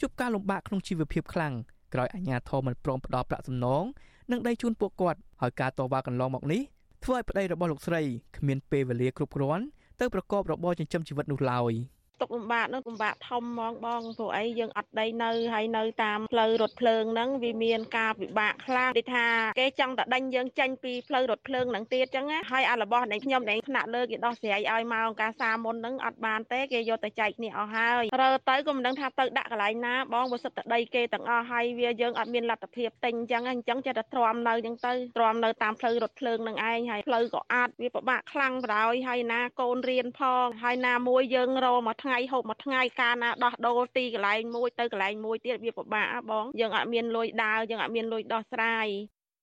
[0.01, 1.55] ជួបការលំបាកក្នុងជីវភាពខ្លាំង
[1.95, 3.85] ក្រោយអាជ្ញាធរមិនព្រមផ្ដល់ប្រាក់សំណង
[4.31, 6.63] និងដីជូនពួកគាត់ហើយការតវ៉ាកន្លងមកនេះ
[7.05, 8.03] ធ្វើឲ្យប្តីរបស់លោកស្រី
[8.37, 9.65] គ្មានពេលវេលាគ្រប់គ្រាន់
[10.01, 11.73] ទៅប្រកបរបរចិញ្ចឹមជីវិតនោះឡើយ។
[12.23, 19.27] ទុកលំបាកនោះលំបាកធំហ្មងបងព្រោះអីយើងអត់ដីនៅហើយនៅតាមផ្លូវរថភ្លើងហ្នឹងវាមានការពិបាកខ្លាំងដូចថា
[19.61, 48.87] គេចង់តែដេញយើងចេញពីផ្លូវរថភ្លើងហ្នឹងទៀតចឹងណាហើយអារបស់នៃខ្ញុំនៃថ្នាក់លើគេដោះស្រាយឲ្យមកការសាមុនហ្នឹងអត់បានទេគេយកទៅចែកគ្នាអស់ហើយរើទៅក៏មិនដឹងថាទៅដាក់កន្លែងណាបងបើសិតតែដីគេទាំងអស់ហើយវាយើងអត់មានលទ្ធភាពទិញចឹងអញ្ចឹងចេះតែទ្រាំនៅចឹងទៅទ្រាំនៅតាមផ្លូវរថភ្លើងហ្នឹងឯងហើយផ្លូវក៏អត់វាពិបាកខ្លាំងបណ្ដោយហើយណាកូនរៀនផងហើយណាមួយយើងរមកថ្ងៃហូបមួយថ្ងៃកាលណាដោះដូរទីកន្លែងមួយទៅកន្លែងមួយទៀតវាពិបាកបងយើងអត់មានលុយដើរយើងអត់មានលុយដោះស្រាយ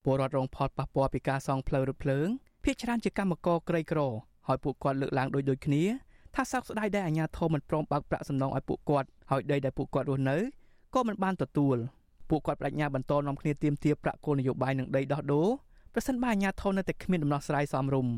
[0.06, 2.28] ពលរដ្ឋរងផលប៉ះពាល់ពីការសង់ផ្លូវរថភ្លើង
[2.64, 4.00] ភ ieck ច្រើនជាកម្មករក្រីក្រ
[4.48, 5.84] ហើយពួកគាត់លើកឡើងដូចដូចគ្នា
[6.36, 10.38] ថាសោកស្ដាយដែលអាជ្ញាធរមិនព្រមបើកប្រាក់សំណងឲ្យពួកគាត់ហើយដីដែលពួកគាត់រស់នៅ
[10.96, 11.78] ក៏មិនបានទទួល
[12.30, 15.48] ពួកគាត់បដិញ្ញាបន្តនាំគ្នាទាមទារប្រាក់គោលនយោបាយនឹងដីដោះដូរ
[15.94, 18.14] ប្រសិនបើអាជ្ញាធរនៅតែគ្មានដំណោះស្រាយសមរម្យ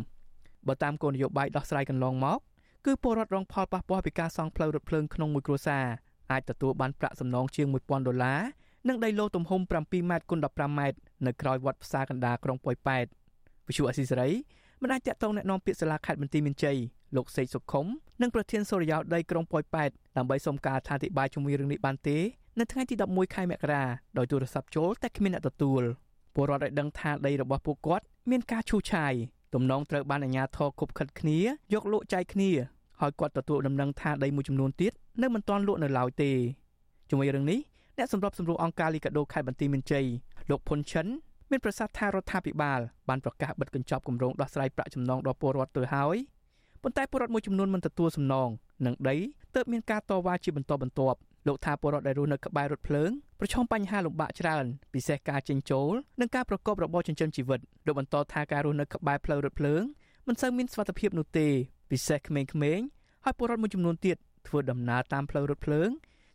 [0.68, 2.40] បើតាមគោលនយោបាយដោះស្រាយកន្លងមក
[2.87, 5.85] គឺពលរដ្ឋរងផលប៉ះពាល់ពីការសង់ផ្លូវរថភ្លើងក្នុងមួយគ្រួសារ
[6.33, 8.41] អាចទទួលបានប្រាក់សំណងជាង1000ដុល្លារ
[8.89, 13.07] និងដីឡូទំហំ7ម៉ែត្រគុណ15ម៉ែត្រនៅក្រោយវត្តផ្សារកណ្ដាលក្រុងប៉ោយប៉ែត
[13.69, 14.31] វិសុអស៊ីសេរី
[14.83, 16.79] មិនអាចតាក់ទងแนะនាំពាក្យសាលាខេត្តបន្ទាយមានជ័យ
[17.17, 17.87] លោកសេកសុខុម
[18.23, 22.19] និងប្រធានសូរិយោដីក្រុងប៉ោយប៉ែតដើម្បីសុំការអធិប្បាយជំនួយរឿងនេះបានទេ
[22.59, 23.85] នៅថ្ងៃទី11ខែមករា
[24.19, 25.83] ដោយទូរស័ព្ទចូលតែគ្មានអ្នកទទួល
[26.35, 29.15] ពលរដ្ឋឲ្យដឹងថាដីរបស់ពួកគាត់មានការឈូសឆាយ
[29.54, 31.40] ទំនងត្រូវបានអាជ្ញាធរគប់ខិតគ្នា
[31.74, 32.52] យកលក់ចែកគ្នា
[33.02, 34.92] ហើយគាត់ទទួលដំណឹងថាដីមួយចំនួនទៀត
[35.22, 36.32] នៅមិនទាន់លក់នៅឡើយទេ
[37.10, 37.60] ជាមួយរឿងនេះ
[37.98, 40.06] អ្នកសម្របសម្រួលអង្គការលីកាដូខេត្តបន្ទាយមានជ័យ
[40.50, 41.08] លោកផុនឈិន
[41.52, 42.80] មានប្រសាសន៍ថារដ្ឋាភិបាល
[43.10, 46.18] បានប្រកាសបិទកញ្ចប់គម្រោងដោះស្រាយប្រាក់ចំណងដល់ពលរដ្ឋទៅហើយ
[46.84, 48.50] ប៉ុន្តែពលរដ្ឋមួយចំនួនមិនទទួលសំណង
[48.86, 49.16] និងដី
[49.56, 59.82] ទើបមានការតវ៉ាជាបន្តបន្ទាប់ លោកថាពលរដ្ឋដែលរស់នៅក្បែររថភ្លើងប្រឈមបញ្ហាលំបាកច្រើនពិសេសការចិញ្ចោលនិងការប្រកបរបរចិញ្ចឹមជីវិតលោកបន្តថាការរស់នៅក្បែរផ្លូវរថភ្លើង
[60.28, 61.48] មិនសូវមានសុវត្ថិភាពនោះទេ
[61.92, 62.86] ពិសេសក្មេងៗ
[63.26, 64.18] ហើយពលរដ្ឋមួយចំនួនទៀត
[64.48, 65.90] ធ្វើដំណើរតាមផ្លូវរថភ្លើង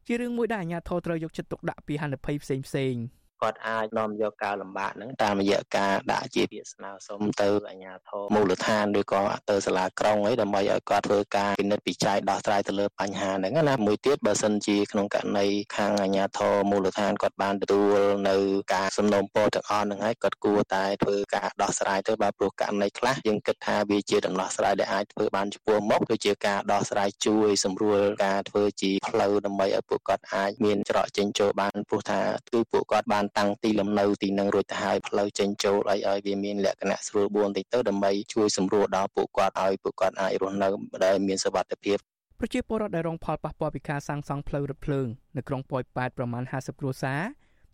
[0.06, 3.02] ជារឿងមួយដែលអាជ្ញាធរត្រូវយកចិត្តទុកដាក់ពីហានិភ័យផ្សេងៗៗ
[3.42, 18.36] គាត់អាចនាំយកការលំបាកហ្នឹងតាមរយៈការដាក់ជាពាក្យស្នើសុំទៅអាជ្ញាធរមូលដ្ឋានឬក៏ទៅសាលាក្រុងអីដើម្បីឲ្យគាត់ធ្វើការពិនិត្យពិច័យដោះស្រាយទៅលើបញ្ហាហ្នឹងណាមួយទៀតបើសិនជាក្នុងករណីខាងអាជ្ញាធរមូលដ្ឋានគាត់បានទទួលនៅ
[18.74, 32.20] ការសំណូមពរទាំងអស់ហ្នឹងហើយគាត់គួរតែធ្វើការដោះស្រាយទៅបើព្រោះករណីខ្លះយើងគិតថាវាជាដំណោះស្រាយដែលអាចធ្វើបានចំពោះមុខដូចជាការដោះស្រាយជួយសម្រួលការធ្វើជាផ្លូវដើម្បីឲ្យពួកគាត់អាចមានច្រកចេញចូលបានព្រោះថា
[32.50, 40.68] គឺពួកគាត់បានតាំងទីលំនៅទីនឹងរួចទៅហើយផ្លូវចេញចូលអីឲ្យវាមានលក្ខណៈស្រួលបួនតិចទៅដើម្បីជួយសម្រួលដល់ពួកគាត់ឲ្យពួកគាត់អាចរស់នៅ
[41.04, 41.98] ដែលមានសុវត្ថិភាព
[42.40, 47.22] ប្រជាពលរដ្ឋដែលរងផលប៉ះពាល់ពីការសាងសង់ផ្លូវរថភ្លើងនៅក្រុងប៉ោយប៉ែតប្រមាណ50គ្រួសារ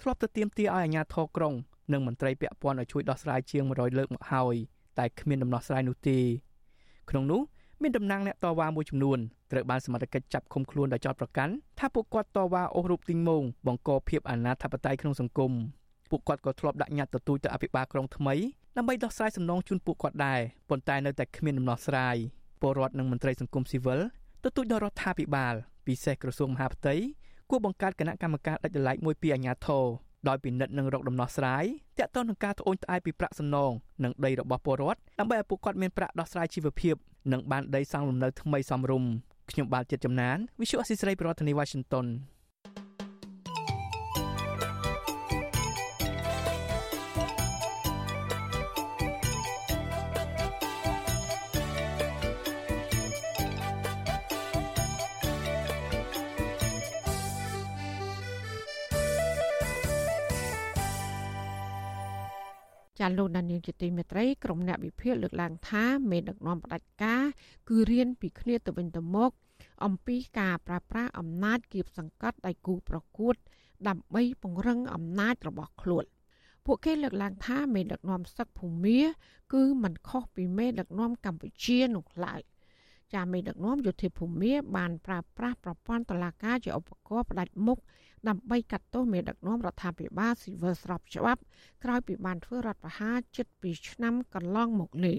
[0.02, 1.54] ធ្លាប់ទៅទាមទារឲ្យអាជ្ញាធរក្រុង
[1.92, 4.54] និងមន្ត្រីពាក់ព័ន្ធឲ្យជួយដោះស្រាយជាង100លើកមកហើយ
[4.98, 6.18] តែគ្មានដំណោះស្រាយនោះទេ
[7.10, 7.40] ក្នុងនោះ
[7.82, 9.18] មានតំណាងអ្នកតវ៉ាមួយចំនួន
[9.52, 15.52] ត្រូវបានសមត្ថកិច្ចចាប់ឃុំខ្លួនដោយចោទប្រកាន់ថាពួកគាត់តវ៉ាអូសរូបទីងមងបង្កភាពអនាធបត័យក្នុងសង្គម
[16.10, 18.34] ពួកគាត់ក៏ធ្លាប់ដាក់ញត្តិទទូចទៅអភិបាលក្រុងថ្មី
[18.76, 22.16] ដើម្បីដោះស្រាយសំណងជូនពួកគាត់ដែរប៉ុន្តែនៅតែគ្មានដំណោះស្រាយ
[22.60, 24.00] ពលរដ្ឋនិងមន្ត្រីសង្គមស៊ីវិល
[24.44, 25.54] ទទូចដល់រដ្ឋាភិបាល
[25.86, 26.94] ពិសេសក្រសួងមហាផ្ទៃ
[27.50, 29.84] គួរបង្កើតគណៈកម្មការដាច់ដライមួយពីអាជ្ញាធរ
[30.28, 31.64] ដោយពិនិត្យនិងរកដំណោះស្រាយ
[31.98, 33.72] ទាក់ទងនឹងការត្អូញត្អែរពីប្រាក់សំណង
[34.04, 36.94] និងដីរបស់ពលរដ្ឋដើម្បីឲ្យពួកគាត់មានប្រាក់ដោះស្រាយជីវភាព
[37.32, 39.10] និងបានដីសង់លំនៅថ្មីសមរម្យ
[39.50, 42.06] ខ្ញុំបាទចិត្តចំណាន Visual Assisray ប្រធានាទី Washington
[63.02, 67.24] ចាលោកដានៀងជាទីមេត្រីក្រុមអ្នកវិភាគលើកឡើងថាមេដឹកនាំផ្ដាច់ការ
[67.68, 69.30] គឺរៀនពីគ្នាទៅវិញទៅមក
[69.84, 73.34] អំពីការប្រើប្រាស់អំណាចគៀបសង្កត់ដៃគូប្រកួត
[73.88, 76.04] ដើម្បីពង្រឹងអំណាចរបស់ខ្លួន
[76.64, 79.00] ពួកគេលើកឡើងថាមេដឹកនាំសឹកភូមា
[79.52, 82.40] គឺមិនខុសពីមេដឹកនាំកម្ពុជានោះឡើយ
[83.14, 87.78] ចាមេដឹកនាំយោធាភូមាបានប្រើប្រាស់ប្រព័ន្ធតុលាការជាឧបករណ៍ផ្ដាច់មុខ
[88.28, 91.40] ដើម្បីកាត់ទោសមេដឹកនាំរដ្ឋាភិបាលស៊ីវិលស្របច្បាប់
[91.84, 95.16] ក្រោយពីបានធ្វើរដ្ឋប្រហារជិត2ឆ្នាំកន្លងមកនេះ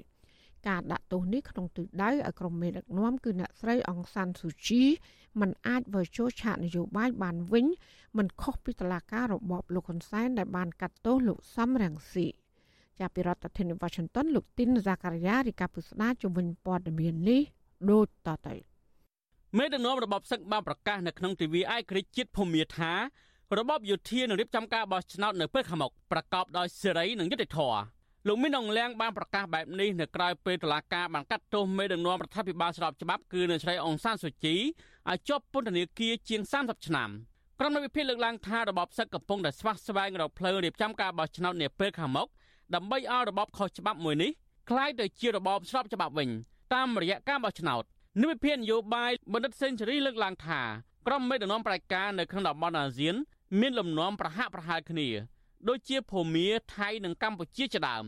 [0.67, 4.83] ការដាក់ទោសនេះក្នុងទិសដៅឲ្យក្រុមមេដឹកនាំគឺអ្នកស្រីអង្សានស៊ូជី
[5.39, 7.65] มันអាចវិលចូលឆាកនយោបាយបានវិញ
[8.17, 12.27] មិនខុសពីតឡាការរបបលោកហ៊ុនសែនដែលបានកាត់ទោសលោកសំរងស៊ី
[12.99, 17.41] ចាប់ពីរដ្ឋធានី Washington លោកទីនហ្សាការីយ៉ារីកាពុស្ដាជំនាញព័ត៌មាននេះ
[17.91, 18.72] ដូចតទៅ
[19.57, 22.91] មេដឹកនាំរបបសឹកបានប្រកាសនៅក្នុងទិវាឯករាជ្យជាតិភូមាថា
[23.57, 27.79] របបយោធានឹងរៀបចំការបោះឆ្នោតនៅពេលខាងមុខប្រកបដោយសេរីនិងយុត្តិធម៌
[28.27, 34.55] លោកមីនអងលៀងបានប្រកាសបែបនេះនៅក្រៅពេលតុលាការបានកាត់ទោសមេដឹកនាំរដ្ឋាភិបាលស្របច្បាប់គឺអ្នកស្រីអង្សានសូជី
[35.09, 37.09] ឲ្យជាប់ពន្ធនាគារជាង30ឆ្នាំ
[37.59, 42.27] ក្រុមអ្នកវិភាគលើកឡើងថារបបសឹកកំពុងតែស្វះស្វែងរកផ្លូវរៀបចំការបោះឆ្នោតនាពេលខាងមុខ
[42.75, 44.31] ដើម្បីឲ្យរបបខុសច្បាប់មួយនេះ
[44.69, 46.29] ក្លាយទៅជារបបស្របច្បាប់វិញ
[46.73, 47.83] តាមរយៈការបោះឆ្នោត
[48.21, 50.61] និវិភាននយោបាយបណ្ឌិតសេនស៊ូរីលើកឡើងថា
[51.07, 53.15] ក្រុមមេដឹកនាំប្រតិការនៅក្នុងតំបន់អាស៊ាន
[53.59, 55.07] មានលំនាំប្រហាក់ប្រហែលគ្នា
[55.69, 58.05] ដូចជាភូមាថៃនិងកម្ពុជាជាដើម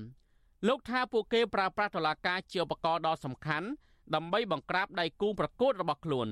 [0.67, 3.67] លោកថាពួកគេប្រើប្រាស់តុលាការជាឧបករណ៍ដ៏សំខាន់
[4.15, 6.27] ដើម្បីបង្ក្រាបដៃគូប្រកួតរបស់ខ្លួន។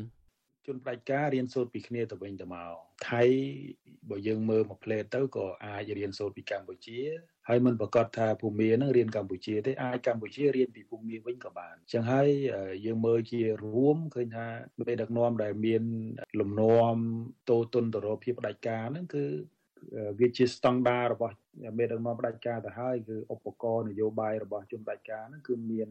[0.67, 2.73] ជនផ្ដាច់ការរៀនសូត្រពីគ្នាទៅវិញទៅមក
[3.09, 3.23] ថៃ
[4.09, 6.99] បើយើងមើលមួយផ្លេតទៅក៏អាចរៀនសូត្រពីកម្ពុជា
[7.47, 12.27] ហើយមិនប្រកាសថាភូមិនឹងរៀនកម្ពុជាទេអាចកម្ពុជារៀនពីភូមិវិញក៏បានអញ្ចឹងហើយ
[12.85, 14.47] យើងមើលជារួមឃើញថា
[14.79, 15.83] មេដឹកនាំដែលមាន
[16.39, 16.95] លំនាំ
[17.49, 19.25] តូទុនទៅរកភាពផ្ដាច់ការហ្នឹងគឺ
[20.19, 21.35] វាជាស្តង់ដាររបស់
[21.77, 25.87] មេដឹកនាំផ្ដាច់ការទៅហើយគឺឧបករណ៍នយោបាយរបស់ជនផ្ដាច់ការហ្នឹងគឺមាន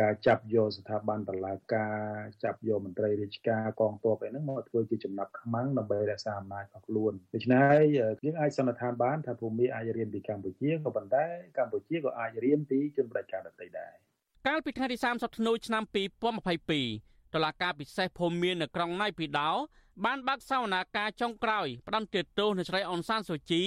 [0.00, 1.96] ការចាប់យកស្ថាប័នតឡាការ
[2.44, 7.86] ចាប់យកមន្ត្រីរាជការកងទ័ពអីហ្នឹងមកធ្វើជាចំណាប់ខ្មាំងដើម្បីរក្សាអំណាចរបស់ខ្លួនដូច្នេះហើយ
[8.24, 11.24] យើងអាចសន្និដ្ឋានបានថាភូមិអាចរៀនពីកម្ពុជាក៏ប៉ុន្តែ
[11.58, 13.92] កម្ពុជាក៏អាចរៀនពីជនផ្ដាច់ការដទៃដែរ
[14.46, 15.82] កាលពីថ្ងៃទី30ធ្នូឆ្នាំ
[16.58, 19.50] 2022តុលាការពិសេសភូមិមាននៅក្រុងណៃពីដោ
[20.04, 23.62] បានបើកសវនាការចុងក្រោយផ្ដន្ទាទោសនៅស្រីអនសានសូជី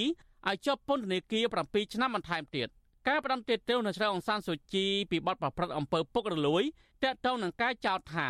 [0.48, 2.68] ឲ្យជាប់ពន្ធនាគារ7ឆ្នាំបន្ថែមទៀត
[3.08, 6.62] ការផ្ដន្ទាទោសនៅស្រីអនសានសូជីពីបទប្រព្រឹត្តអំពើពុករលួយ
[7.04, 8.28] តាក់ទងនឹងការចោទថា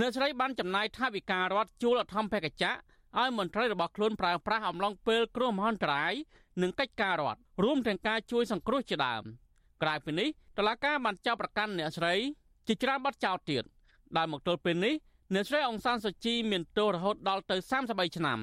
[0.00, 2.66] នៅស្រីបានចំណាយថវិការដ្ឋជួលអធិបតេយ្យ
[3.18, 6.12] ឲ្យមន្ត្រីរបស់ខ្លួនប្រើប្រាស់អំឡុងពេលគ្រោះមហន្តរាយ
[6.62, 9.22] និងកិច្ចការរដ្ឋរួមទាំងការជួយសង្គ្រោះជាដើម
[9.82, 10.28] ក្រៅពីនេះ
[10.58, 12.14] តឡាការបានចោទប្រកាន់អ្នកស្រី
[12.66, 13.62] ជាច្រើនបទចោទទៀត
[14.16, 14.94] ដែលមកទល់ពេលនេះ
[15.34, 17.56] អ្នកស្រីអង្សានសុជីមានទោសរហូតដល់ទៅ
[17.86, 18.38] 33ឆ្នាំ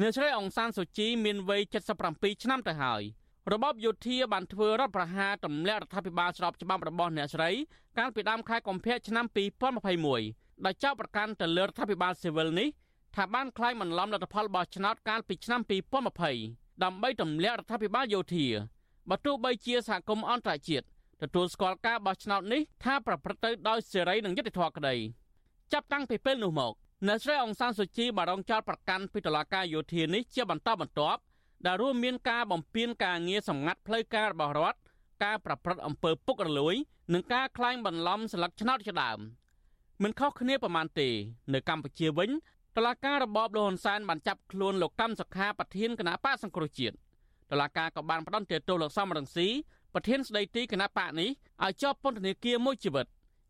[0.00, 1.62] អ្នកស្រីអង្សានសុជីមានវ័យ
[2.02, 3.02] 77ឆ្នាំទៅហើយ
[3.52, 7.50] របបយោធាបានធ្វើរដ្ឋប្រហារទម្លាក់រដ្ឋាភិបាលស្របច្បាប់របស់អ្នកស្រី
[7.98, 9.26] កាលពីដើមខែកុម្ភៈឆ្នាំ
[9.94, 12.68] 2021ដែលចោទប្រកាន់ទៅលើរដ្ឋាភិបាលស៊ីវិលនេះ
[13.16, 15.60] ថាបានក្លែងបន្លំលទ្ធផលបោះឆ្នោតកាលពីឆ្នាំ
[16.22, 18.46] 2020ដើម្បីទម្លាក់រដ្ឋាភិបាលយោធា
[19.10, 20.86] បើទោះបីជាសហគមន៍អន្តរជាតិ
[21.22, 24.96] ទទួលស្គាល់ការបោះឆ្នោតនេះថាប្រព្រឹត្តទៅដោយសេរីនិងយុត្តិធម៌ក្តី
[25.72, 26.72] ចាប់តាំងពីពេលនោះមក
[27.06, 31.20] អ្នកស្រីអង្សានសុជីបានរងចោទប្រកាន់ពីតុលាការយោធានេះជាបន្តបន្ទាប់
[31.66, 34.78] ដែលរួមមានការបំពានការងារសម្ងាត់ផ្លូវការរបស់រដ្ឋ
[35.24, 36.74] ការប្រព្រឹត្តអំពើពុករលួយ
[37.12, 39.18] និងការក្លែងបន្លំស្លឹកឆ្នោតជាដើម
[40.02, 41.08] មិនខុសគ្នាប្រមាណទេ
[41.52, 42.30] នៅកម្ពុជាវិញ
[42.76, 46.94] តឡាការរបបលហ៊ុនសែនបានចាប់ខ្លួនលោកកម្មសុខាប្រធានគណៈបកសង្គ្រោះជាតិ
[47.50, 49.48] តឡាការក៏បានផ្តន្ទាទោសលោកសំរងស៊ី
[49.94, 51.30] ប្រធានស្ដីទីគណៈបកនេះ
[51.64, 53.06] ឲ្យជាប់ពន្ធនាគារមួយជីវិត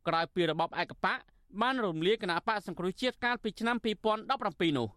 [0.08, 1.18] ក្រោយពីរបបឯកបក
[1.60, 4.88] បានរំលាយគណៈបកសង្គ្រោះជាតិកាលពីឆ្នាំ2017នោះ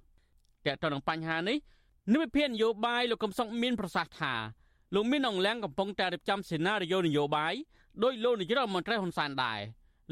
[0.65, 1.57] តើតើនឹងបញ្ហានេះ
[2.13, 4.33] និវិភាននយោបាយលោកកំសុកមានប្រសាសន៍ថា
[4.95, 7.53] លោកមានអង្លាំងកំពុងតែរៀបចំសេណារីយ៉ូនយោបាយ
[8.03, 9.59] ដោយលោកនាយរដ្ឋមន្ត្រីហ៊ុនសែនដែរ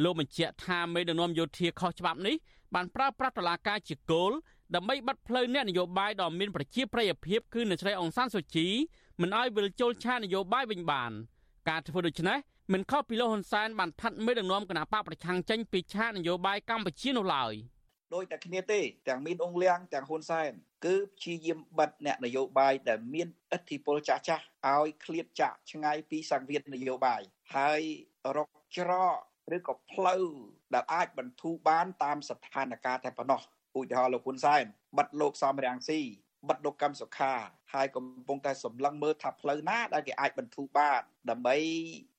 [0.03, 2.35] លោកបញ្ជាក់ថាមេដឹកនាំយោធាខុសច្បាប់នេះ
[2.73, 4.31] បានប្រើប្រាស់តឡាការជាគោល
[4.75, 8.67] ដើម្បីបាត់ផ្លូវអ្នកនយោបាយដ៏មានប្រជាប្រិយភាពគឺអ្នកស្រីអង្សានសុជី
[9.21, 11.11] មិនឲ្យវិលជុលឆាននយោបាយវិញបាន
[11.69, 12.37] ការធ្វើដូច្នេះ
[12.71, 17.53] មិនខុសពីលោកហ៊ុនសែនបានថាត់មេដឹកនាំគណៈបកប្រឆាំងចេញពីឆាកនយោបាយកម្ពុជានោះឡើយ
[18.13, 20.51] ដោយតែគ្នាទេទាំងមានអង្គលៀងទាំងហ៊ុនសែន
[20.85, 27.21] គឺព្យាយាមបិទអ្នកនយោបាយដែលមានឥទ្ធិពលចាស់ចាស់ឲ្យឃ្លាតចាក់ឆ្ងាយពីសង្វៀននយោបាយ
[27.55, 27.81] ហើយ
[28.37, 29.17] រកច្រក
[29.55, 30.23] ឬក៏ផ្លូវ
[30.73, 33.41] ដែលអាចបន្ធូរបានតាមស្ថានភាពតែប៉ុណ្ណោះ
[33.79, 34.63] ឧទាហរណ៍លោកហ៊ុនសែន
[34.97, 36.01] បិទលោកសំរាំងស៊ី
[36.49, 37.33] បិទលោកកម្មសុខា
[37.73, 41.55] ហើយកំពុងតែសម្លឹងមើលថាផ្លូវណាដែលគេអាចបន្ធូរបានដើម្បី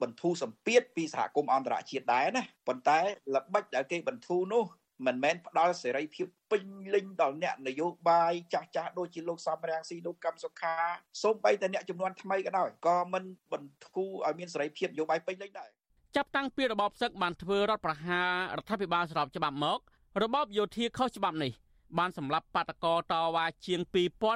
[0.02, 2.98] បន្ធូរសម្ពាធពីសហគមន៍អន្តរជាតិដែរណាប៉ុន្តែ
[3.34, 4.64] ល្បិចដែលគេបន្ធូរនោះ
[5.06, 6.64] មិនមែនផ្ដល់សេរីភាពពេញ
[6.94, 10.76] លេញដល់អ្នកនយោបាយចាស់ចាស់ដូចជាលោកសំរាំងស៊ីលោកកម្មសុខា
[11.22, 15.70] សូម្បីតែអ្នកចំនួនថ្មីក៏ដោយក៏មិនបន្ធូរឲ្យមានសេរីភាពនយោបាយពេញលេញដែរ
[16.16, 19.78] ចាប់តាំងពីរបបសឹកបានធ្វើរដ្ឋប្រហាររដ្ឋាភិបាលស្របច្បាប់មក
[20.22, 21.52] របបយោធាខុសច្បាប់នេះ
[21.98, 23.80] បានសម្លាប់បាតកោតវ៉ាជាង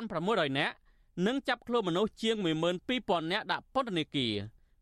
[0.00, 0.74] 2600នាក់
[1.26, 2.36] និងចាប់ខ្លួនមនុស្សជាង
[2.84, 4.34] 12000នាក់ដាក់ពន្ធនាគារ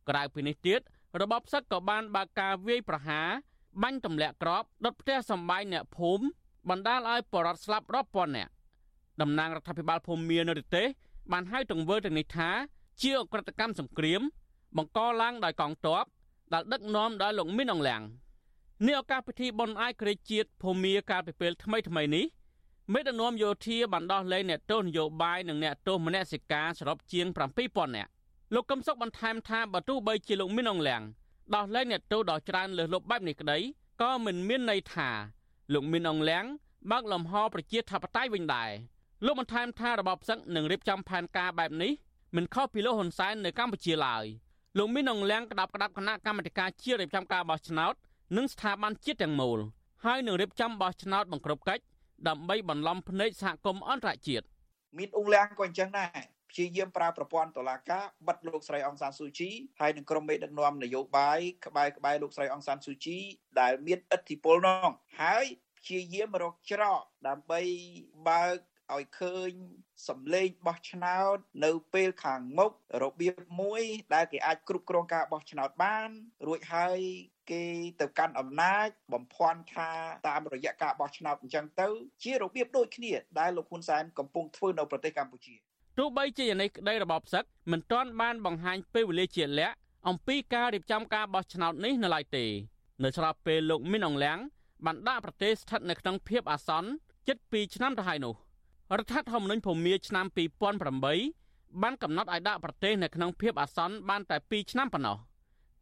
[0.09, 0.81] ក្រៅពីនេះទៀត
[1.21, 3.29] របបសឹកក៏បានបើកការវាយប្រហារ
[3.83, 6.25] បាញ់ទម្លាក់គ្រាប់ដុតផ្ទះសម្បែងអ្នកភូមិ
[6.71, 8.51] បណ្ដាលឲ្យបរិវត្តស្លាប់រាប់ពាន់នាក់
[9.21, 10.87] តំណាងរដ្ឋាភិបាលភូមិមាននៅប្រទេស
[11.33, 12.51] បានហៅទង្វើទាំងនេះថា
[13.03, 14.23] ជាអក្រិតកម្មសង្គ្រាម
[14.77, 16.05] បង្កឡើងដោយកងទ័ព
[16.53, 18.03] ដែលដឹកនាំដោយលោកមីនអងលៀង
[18.87, 22.25] នេះឱកាសពិធីបុណ្យអាយក្រេតជាតិភូមាកាលពីពេលថ្មីថ្មីនេះ
[22.93, 27.27] មេដឹកនាំយោធាបានដោះលែងអ្នកទោសនយោបាយនិងអ្នកទោសមនសិការសរុបជាង
[27.63, 28.11] 7000នាក់
[28.55, 31.03] លោកកឹមសុខបន្ថែមថាបើទោះបីជាលោកមានអង្លាំង
[31.55, 33.59] ដោះលែងអ្នកទោសដ៏ច្រើនលើសលប់បែបនេះក្តី
[34.03, 35.09] ក៏មិនមានន័យថា
[35.73, 36.47] លោកមានអង្លាំង
[36.91, 38.71] បើកលំហប្រជាធិបតេយ្យវិញដែរ
[39.25, 41.93] លោកបន្ថែមថារបបសឹកនឹងរៀបចំផែនការបែបនេះ
[42.37, 44.25] មិនខុសពីលោកហ៊ុនសែននៅកម្ពុជាឡើយ
[44.79, 47.95] លោកមានអង្លាំងក្តាប់ក្តាប់គណៈកម្មាធិការជាតិរៀបចំការបោះឆ្នោត
[48.37, 49.59] និងស្ថាប័នជាតិទាំងមូល
[50.05, 51.83] ហើយនឹងរៀបចំបោះឆ្នោតបង្ក្រប់កិច្ច
[52.29, 54.47] ដើម្បីបន្លំភ្នែកសហគមន៍អន្តរជាតិ
[54.99, 56.11] មានអង្គលៀងក៏អញ្ចឹងដែរ
[56.51, 59.51] ព្យាយាមប្រើប្រព័ន្ធតុលាការបិទលោកស្រីអង្សានស៊ូជី
[59.81, 63.19] ហើយនឹងក្រុមមេដឹកនាំនយោបាយក្បែរក្បែរលោកស្រីអង្សានស៊ូជី
[63.61, 64.91] ដែលមានឥទ្ធិពលនោះ
[65.21, 65.45] ហើយ
[65.79, 67.61] ព្យាយាមរកច្រកដើម្បី
[68.29, 68.59] បើក
[68.95, 69.51] ឲ្យឃើញ
[70.09, 73.83] សម្លេងបោះឆ្នោតនៅពេលខាងមុខរបៀបមួយ
[74.15, 76.09] ដែលគេអាចគ្រប់គ្រងការបោះឆ្នោតបាន
[76.47, 77.01] រួចហើយ
[77.51, 77.63] គេ
[78.01, 79.91] ទៅកាន់អំណាចបំភាន់ថា
[80.29, 81.89] តាមរយៈការបោះឆ្នោតអញ្ចឹងទៅ
[82.23, 85.55] ជារបៀបដូចគ្នាដែលលោកហ៊ុនសែនកំពុងធ្វើនៅប្រទេសកម្ពុជា
[85.99, 89.77] ទោះបីជាយ៉ាងនេះក្តីរបបសឹកមិនទាន់បានបង្ហាញពេលវេលាជាក់លាក់
[90.09, 92.45] អំពីការរៀបចំការបោះឆ្នោតនេះនៅឡើយទេ
[93.05, 94.39] នៅស្របពេលលោកមីនអងលៀង
[94.87, 96.91] បានដាក់ប្រទេសស្ថិតនៅក្នុងភាពអាសន្ន
[97.29, 98.35] ជិត2ឆ្នាំទៅហើយនោះ
[98.99, 100.27] រដ្ឋធម្មនុញ្ញភូមាឆ្នាំ
[101.05, 105.17] 2008បានកំណត់ឲ្យដាក់ប្រទេសនៅក្នុងភាពអាសន្នបានតែ2ឆ្នាំប៉ុណ្ណោះ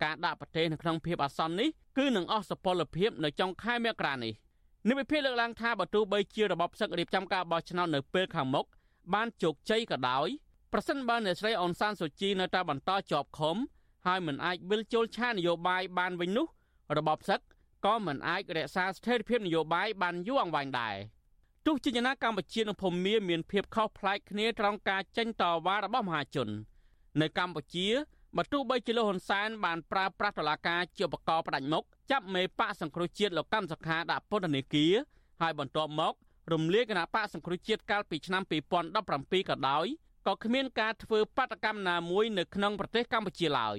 [0.05, 4.34] ការដាក់ប្រទេសនៅក្នុងភាពអាសន្ននេះគឺនឹងអស់សុពលភាពនៅចុងខែមករានេះ
[4.88, 8.66] និវិភាលើកឡើងថាបើទោះបីជារបបសឹករៀបចំការបោះឆ្នោតនៅពេលខាងមុខ
[9.14, 10.28] បានជោគជ័យក៏ដោយ
[10.72, 13.57] ប្រសិនបើអ្នកស្រីអនសានសូជីនៅតែបន្តជាប់ឃុំ
[14.07, 16.46] ហើយមិនអាចវិលជុលឆាននយោបាយបានវិញនោះ
[16.96, 17.40] របបសឹក
[17.86, 20.96] ក៏មិនអាចរក្សាស្ថិរភាពនយោបាយបានយូរអង្វែងដែរ
[21.66, 26.48] ទោះជាយ៉ាងណាកម្ពុជានិងភូមាមានភាពខុសប្លែកគ្នាត្រង់ការចេញតវ៉ារបស់មហាជន
[27.20, 27.88] នៅកម្ពុជា
[28.39, 34.93] បើទោះបីជាលោកហ៊ុនសែនបានប្រើប្រាស់តុលាការជាឧបករណ៍ផ្ដាច់មុខចាប់មេបកសង្គ្រោះជាតិលោកកម្មសខាដាក់ពន្ធនាគារ
[35.41, 36.14] ហើយបន្ទាប់មក
[36.53, 39.87] រំលាយគណៈបកសង្គ្រោះជាតិកាលពីឆ្នាំ2017ក៏ដោយ
[40.26, 43.78] ក៏គ្មានការធ្វើបាតកម្មណាមួយនៅក្នុងប្រទេសកម្ពុជាឡើយ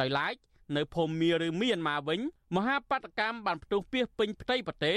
[0.00, 0.34] ដោយឡែក
[0.76, 2.20] នៅភូមា ឬមីយ៉ាន់ម៉ាវិញ
[2.56, 4.96] មហាបាតកម្មបានផ្ទុះពីពេញផ្ទៃប្រទេស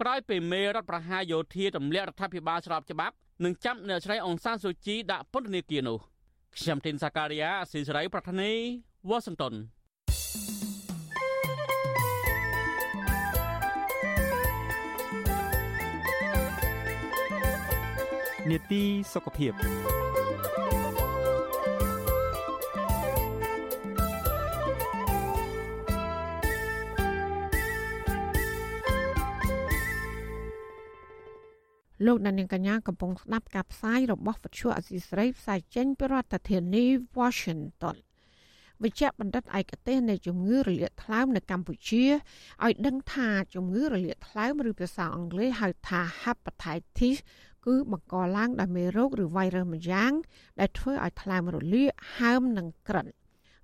[0.00, 3.14] ក្រោយពីមេរដ្ឋប្រហារយោធាទម្លាក់រដ្ឋាភិបាលស្របច្បាប់
[3.44, 6.09] និងចាប់អ្នកស្រីអង្សានស៊ូជីដាក់ពន្ធនាគារនោះ
[6.56, 8.52] ខ្ញុំទីនសាការីយ៉ាអស៊ីសេរីប្រធានី
[9.08, 9.54] វ៉ាស៊ីនតោន
[18.50, 18.82] នេតិ
[19.12, 19.52] សុខភាព
[32.06, 36.84] លោកដានៀងកញ្ញាកំពុងស្ដាប់ការផ្សាយរបស់វិទ្យុអសីស្រីផ្សាយចេញពីរដ្ឋធានី
[37.18, 37.96] Washington
[38.82, 42.04] វិជ្ជបណ្ឌិតឯកទេសនៃជំងឺរលាកថ្លើមនៅកម្ពុជា
[42.64, 47.18] ឲ្យដឹងថាជំងឺរលាកថ្លើមឬភាសាអង់គ្លេសហៅថា hepatitis
[47.66, 50.12] គឺបង្កឡើងដោយមេរោគឬ virus ម្យ៉ាង
[50.60, 53.06] ដែលធ្វើឲ្យថ្លើមរលាកហើមនិងក្រិន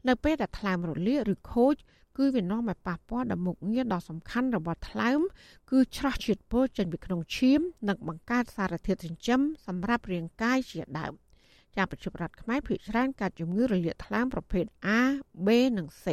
[0.08, 1.74] នៅពេលដែលថ្លើមរលាកឬខូច
[2.16, 5.20] គឺវានាំឲ្យប៉ះពាល់ដល់មុខងារដ៏សំខាន់របស់ថ្លើម
[5.70, 11.12] គឺច្រោះជាតិពុលចេញពីក្នុងឈាម និងបង្កើតសារធាតុចិញ្ចឹមសម្រាប់រាងកាយជាដើម
[11.76, 14.64] ចាប្រជាប្រដ្ឋខ្មែរភាគច្រើនកើតជំងឺរលាកថ្លើមប្រភេទ
[14.98, 15.00] A
[15.46, 15.48] B
[15.78, 16.06] និង C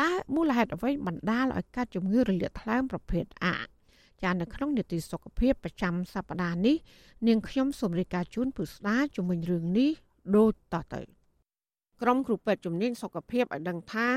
[0.00, 3.54] តើមូលហេតុអ្វីបណ្ដាលឲ្យកើតជំងឺរលាកថ្លើមប្រភេទ A
[4.22, 6.76] ចានៅក្នុងនីតិសុខភាពប្រចាំសប្តាហ៍នេះ
[7.26, 9.90] នាងខ្ញុំសូមរាយការណ៍ជូនពុស្ដាជំវិញរឿងនេះ
[10.36, 11.17] ដូចតទៅ
[12.02, 14.08] ក្រុមគ្រូពេទ្យជំនាញសុខភាពឲ្យដឹងថា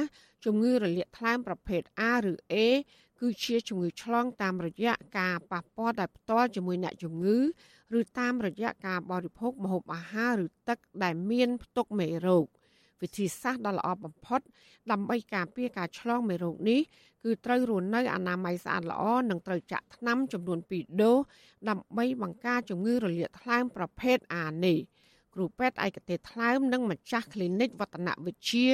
[0.46, 2.56] ជំងឺរលាកថ្លើមប្រភេទ A ឬ A
[3.20, 7.38] គឺជាជំងឺឆ្លងតាមរយៈការប៉ះពាល់ដោយផ្ទាល់ជាមួយអ្នកជំងឺ
[8.00, 12.46] ឬតាមរយៈការបរិភោគម្ហូបអាហារឬទឹកដែលមានផ្ទុកមេរោគ
[13.02, 14.42] វិធីសាស្ត្រដ៏ល្អបំផុត
[14.92, 16.82] ដើម្បីការពារការឆ្លងមេរោគនេះ
[17.24, 21.18] គឺត្រូវរស់នៅអនាម័យស្អាតល្អនិងត្រូវចាក់ថ្នាំចំនួន2ដូស
[21.70, 24.80] ដើម្បីបង្ការជំងឺរលាកថ្លើមប្រភេទ A នេះ។
[25.36, 28.68] គ្រូពេទ្យឯកទេសថ្លើមនិងម្ចាស់ clinic វឌ្ឍនវិទ្យា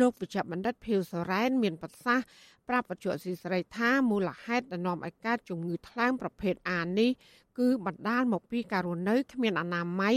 [0.00, 2.24] លោកវិជ្ជបណ្ឌិតភីវសរ៉ែនមានប្រសាសន៍
[2.68, 7.10] ប្រាប់បច្ចុប្បន្នស៊ីស្រីថាមូលហេតុដែលនាំឲ្យកើតជំងឺថ្លើមប្រភេទ A នេះ
[7.58, 10.16] គឺបណ្ដាលមកពីការរស់នៅគ្មានអនាម័យ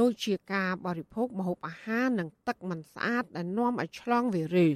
[0.00, 4.74] ដូចជាការបរិភោគម្ហូបអាហារនិងទឹកមិនស្អាតដែលនាំឲ្យឆ្លងវីរុស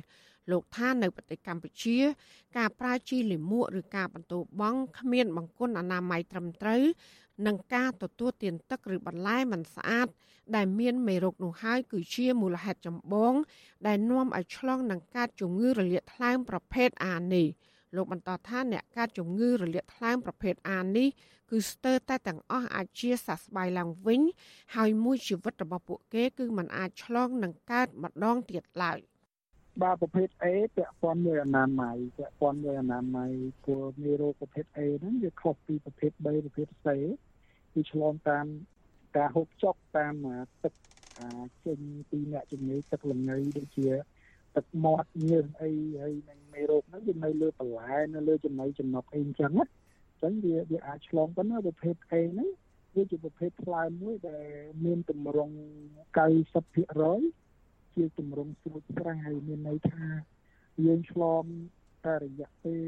[0.51, 1.99] លោកថានៅប្រទេសកម្ពុជា
[2.57, 6.83] ការប្រើជីលាមកឬការបន្ទោបង់គ្មានបង្គន់អនាម័យត្រឹមត្រូវ
[7.47, 10.09] និងការទទួលទានទឹកឬបន្លែមិនស្អាត
[10.57, 13.33] ដែលមានមេរោគនោះហើយគឺជាមូលហេតុចម្បង
[13.87, 17.47] ដែលនាំឲ្យឆ្លងនឹងកើតជំងឺរលាកថ្លើមប្រភេទ A នេះ
[17.97, 21.09] លោកបន្តថាអ្នកកើតជំងឺរលាកថ្លើមប្រភេទ A នេះ
[21.51, 24.21] គឺស្ទើរតែទាំងអស់អាចជាសះស្បើយឡើងវិញ
[24.77, 28.99] ហើយមួយជីវិតរបស់ពួកគេ គឺมันអាចឆ្លងនឹងកើតម្ដងទៀតឡើយ
[29.83, 33.31] បាទប្រភេទ A ពាក់ព័ន្ធមួយអនាម័យពាក់ព័ន្ធមួយអនាម័យ
[33.65, 36.87] ព្រោះមេរោគប្រភេទ A ហ្នឹងវាខុសពីប្រភេទ B ប្រភេទ C
[37.79, 38.47] គឺឆ្លងតាម
[39.17, 40.15] ការហូបចុកតាម
[40.63, 40.75] ទឹក
[41.67, 41.79] ចេញ
[42.11, 43.89] ពីអ្នកជំងឺទឹកលងីដូចជា
[44.57, 45.71] ទឹកមាត់ញើសអី
[46.01, 52.49] ហើយនឹងមេរោគហ្នឹងវានៅលើបន្លែនៅលើចំណីចំណុកអីអញ្ចឹងណាអញ្ចឹងវាវាអាចឆ្លងប៉ុន្តែប្រភេទ A ហ្នឹង
[52.95, 54.47] វាជាប្រភេទផ្លែមួយដែល
[54.85, 55.57] មានតម្រង់
[56.75, 60.07] 90%ជាតម្រង់ស្រួចស្រាយមានន័យថា
[60.85, 61.45] យើងឆ្លង
[62.05, 62.87] តែរយៈពេល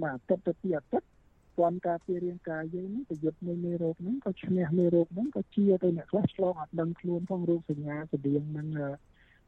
[0.00, 1.08] មួយអាទិត្យទៅពីរអាទិត្យ
[1.60, 8.68] ព័ន្ធការពាររាងកាយយើងហ្នឹងប្រយុទ្ធមួយមេរោគហ្នឹងក៏ឈ្នះមេរោគហ្នឹងក៏ជាទៅអ្នកខ្លះឆ្លងអត់ដឹងខ្លួនផងរោគសញ្ញាស្តៀងហ្នឹង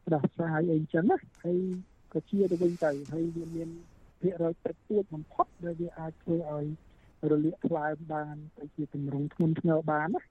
[0.06, 1.58] ផ្ដាសាយអីចឹងណាហើយ
[2.12, 3.68] ក៏ជាទៅវិញទៅហើយវាមាន
[4.20, 6.66] ភាគរយតិចតួចបំផុតដែលវាអាចធ្វើឲ្យ
[7.30, 10.22] រលាកថ្លើមបានទៅជាទម្រង់ធ្ងន់ធ្ងរបានណា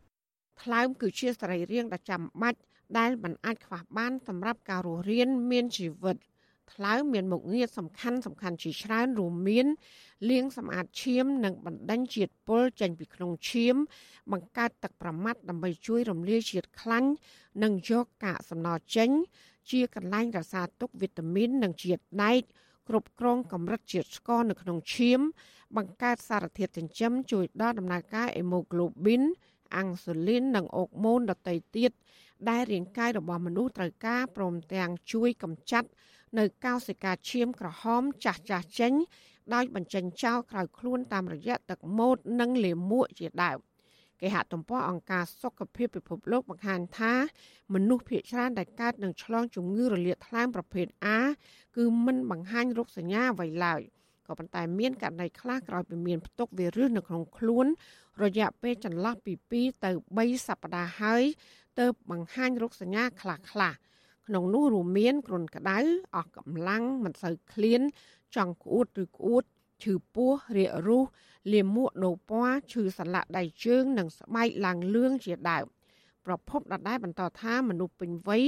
[0.63, 2.59] ថ្លើមគឺជាសរីរាង្គដ៏ចាំបាច់
[2.97, 6.17] ដែលមិនអាចខ្វះបានសម្រាប់ការរស់រានមានជីវិត
[6.73, 9.67] ថ្លើមមានមុខងារសំខាន់សំខាន់ជាច្រើនរួមមាន
[10.29, 13.75] លាងសម្អាតឈាម និងបណ្ដេញជាតិពុលចេញពីក្នុងឈាម
[14.31, 17.09] បង្កើតទឹកប្រមាត់ដើម្បីជួយរំលាយជាតិខ្លាញ់
[17.63, 19.09] និងយកកាកសំណល់ចេញ
[19.71, 22.41] ជាកន្លែងរក្សាទុកវីតាមីននិងជាតិដែក
[22.89, 25.19] គ្រប់គ្រងកម្រិតជាតិស្ករនៅក្នុងឈាម
[25.77, 29.23] បង្កើតសារធាតុចិញ្ចឹមជួយដល់ដំណើរការអេម៉ូក្លូប៊ីន
[29.75, 31.91] អាំងស៊ូលីននិងអុកម៉ូនដទៃទៀត
[32.49, 35.89] ដែលរាងកាយរបស់មនុស្សត្រូវការព្រមទាំងជួយកម្ចាត់
[36.39, 38.93] នៅកោសិកាឈាមក្រហមចាស់ចាស់ចេញ
[39.53, 43.59] ដោយបញ្ចេញចោលក្រៅខ្លួនតាមរយៈទឹកម៉ូតនិងលាមកជាដើម
[44.21, 47.13] គេហទំព័រអង្គការសុខភាពពិភពលោកបង្ហាញថា
[47.73, 50.85] មនុស្សភាគច្រើនដែលកើតនឹងឆ្លងជំងឺរលាកថ្លើមប្រភេទ
[51.15, 51.17] A
[51.77, 53.81] គឺមិនបង្ហាញរោគសញ្ញាអ្វីឡើយ
[54.27, 57.65] ក៏ប៉ុន្តែមានករណីខ្លះក្រោយពីមានផ្ទុកវីរុសនៅក្នុងខ្លួន
[58.23, 61.23] រយៈពេលចន្លោះពី2ទៅ3សប្តាហ៍ហើយ
[61.79, 63.41] ទើបបង្ហាញរោគសញ្ញាខ្លះៗ
[64.27, 65.77] ក្នុងនោះរួមមានគ្រុនក្តៅ
[66.15, 67.81] អស់កម្លាំងមិនសូវឃ្លាន
[68.35, 69.43] ចង់ក្អួតឬក្អួត
[69.83, 71.05] ឈឺពោះរាករូស
[71.53, 75.65] លាមកដោពណ៌ឈឺសន្លាក់ដៃជើង និងស្បែកឡើងលឿងជាដើម
[76.25, 78.43] ប្រភពដដែលបន្តថាមនុស្សពេញវ័យ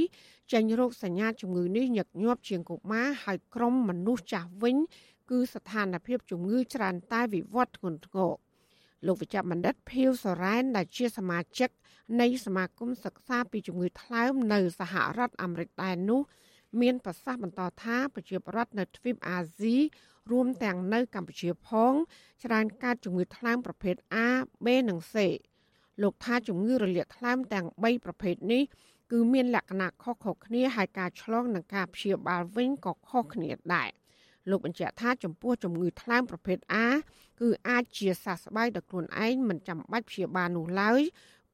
[0.53, 4.78] ចេញរោគសញ្ញាជំងឺនេះញឹកញាប់ជាងកុមារហើយក្រុមមនុស្សចាស់វិញ
[5.30, 8.32] គឺស្ថានភាពជំងឺច្រើនតែវិវត្តធ្ងន់ធ្ងរ
[9.05, 11.69] លោកវិជ្ជបណ្ឌិតភីវសរ៉ែនដែលជាសមាជិក
[12.22, 16.22] នៃសមាគមសិក្សាពីជំងឺថ្លើមនៅសហរដ្ឋអាមេរិកដែរនោះ
[16.82, 19.76] មានប្រសាសន៍បន្តថាប្រជាពលរដ្ឋនៅទ្វីបអាស៊ី
[20.32, 21.93] រួមទាំងនៅកម្ពុជាផង
[22.43, 23.95] ច្រើនកើតជំងឺថ្លើមប្រភេទ
[24.26, 24.30] A
[24.66, 25.16] B និង C
[26.01, 28.64] លោកថាជំងឺរលាកថ្លើមទាំង3ប្រភេទនេះ
[29.11, 33.89] គឺមានលក្ខណៈខុសៗគ្នាហើយការឆ្លងនិងការព្យាបាលវិញក៏ខុសគ្នាដែរ
[34.49, 36.86] លោកបញ្ជាក់ថាចំពោះជំងឺថ្លើមប្រភេទ A
[37.41, 41.01] គឺអាចជាសះស្បើយដល់ខ្លួនឯងមិនចាំបាច់ព្យាបាលនោះឡើយ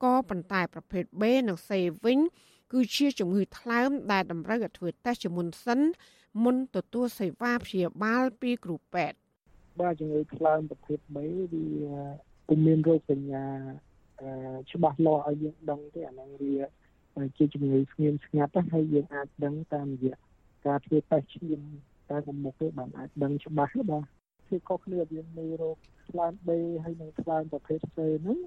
[0.04, 1.70] ក៏ប៉ុន្តែប្រភេទ B និង C
[2.04, 2.20] វិញ
[2.74, 5.80] គឺជាជំងឺថ្លើមដែលតម្រូវឲ្យធ្វើតេស្តជាមុនសិន
[6.44, 9.18] មុនទទួលសេវាព្យាបាលពីគ្រូពេទ្យ
[9.80, 11.18] បាទជំងឺថ្លើមប្រភេទ B
[11.54, 12.00] វា
[12.48, 13.46] ពុំមានរោគសញ្ញា
[14.72, 16.56] ច្បាស់លាស់ឲ្យយើងដឹងទេអាហ្នឹងវា
[17.38, 20.18] ជាជំងឺស្ងៀមស្ងាត់ហើយយើងអាចដឹងតាមរយៈ
[20.66, 21.60] ការធ្វើតេស្តឈាម
[22.10, 24.04] តែមុខមុខទេបានអាចដឹងច្បាស់បាទ
[24.50, 25.78] គឺខុសគ្នាវាមានរោគ
[26.10, 26.50] ថ្លើម B
[26.84, 28.40] ហើយនិងថ្លើមប្រភេទ C ហ្នឹង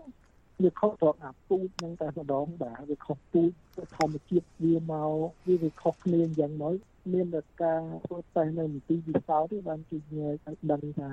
[0.64, 3.50] វាខុសត្រង់អាពូជហ្នឹងតែម្ដងបាទវាខុសពូជ
[3.96, 5.12] ធម្មជាតិវាមក
[5.46, 6.76] វាវាខុសគ្នាយ៉ាងម៉េច
[7.12, 11.10] មានតែការធ្វើតេស្តនៅមន្ទីរវិសោធន៍ទេបានគេញែកឲ្យដឹងថា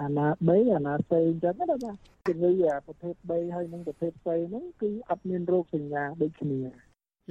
[0.00, 1.96] អាណា3អាណាផ្សេងអញ្ចឹងណាបាទ
[2.28, 2.52] ជំងឺ
[2.86, 6.60] ប្រភេទ3ហើយនិងប្រភេទផ្សេងហ្នឹងគឺអត់មានរោគសញ្ញាដូចគ្នា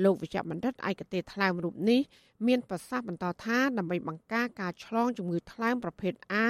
[0.04, 2.02] លោកវិជ្ជបណ្ឌិតឯកទេសថ្លើមរូបនេះ
[2.48, 6.46] មានប្រសាសន៍បន្តថាដើម្បីបង្ការការឆ្លងជំងឺថ្លើមប្រភេទ A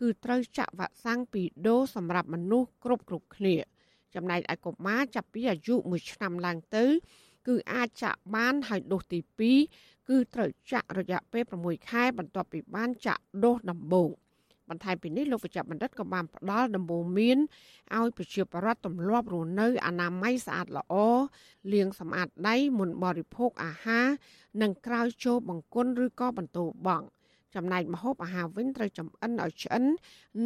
[0.00, 3.54] គឺត្រូវចាក់វ៉ាក់សាំងពីរដូសសម្រាប់មនុស្សគ្រប់គ្រប់គ្នា
[4.14, 6.84] ចំណែកឯកុមារចាប់ពីអាយុ1ឆ្នាំឡើងទៅ
[7.48, 9.18] គឺអាចចាក់បានហើយដូសទី
[9.64, 14.10] 2គឺត្រូវចាក់រយៈពេល6ខែបន្ទាប់ពីបានចាក់ដូសដំបូង
[14.70, 17.38] បន្ថែមពីនេះលោកវិជ្ជបណ្ឌិតក៏បានផ្ដល់ដំបូន្មាន
[17.96, 20.94] ឲ្យប្រជាពលរដ្ឋទម្លាប់រស់នៅអនាម័យស្អាតល្អ
[21.72, 24.06] លាងសម្អាតដៃមុនបរិភោគអាហារ
[24.62, 27.06] និងក្រោយចូលបង្គន់ឬក៏បន្ទោបង់
[27.54, 29.84] ចំណែកម្ហូបអាហារវិញត្រូវចម្អិនឲ្យឆ្អិន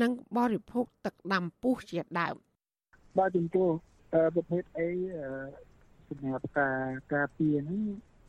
[0.02, 2.36] និងបរិភោគទឹកដាំពុះជាដើម
[3.18, 3.68] បាទចំពោះ
[4.34, 4.88] ប្រភេទអី
[6.08, 6.78] សម្រាប់ការ
[7.14, 7.80] ការពារហ្នឹង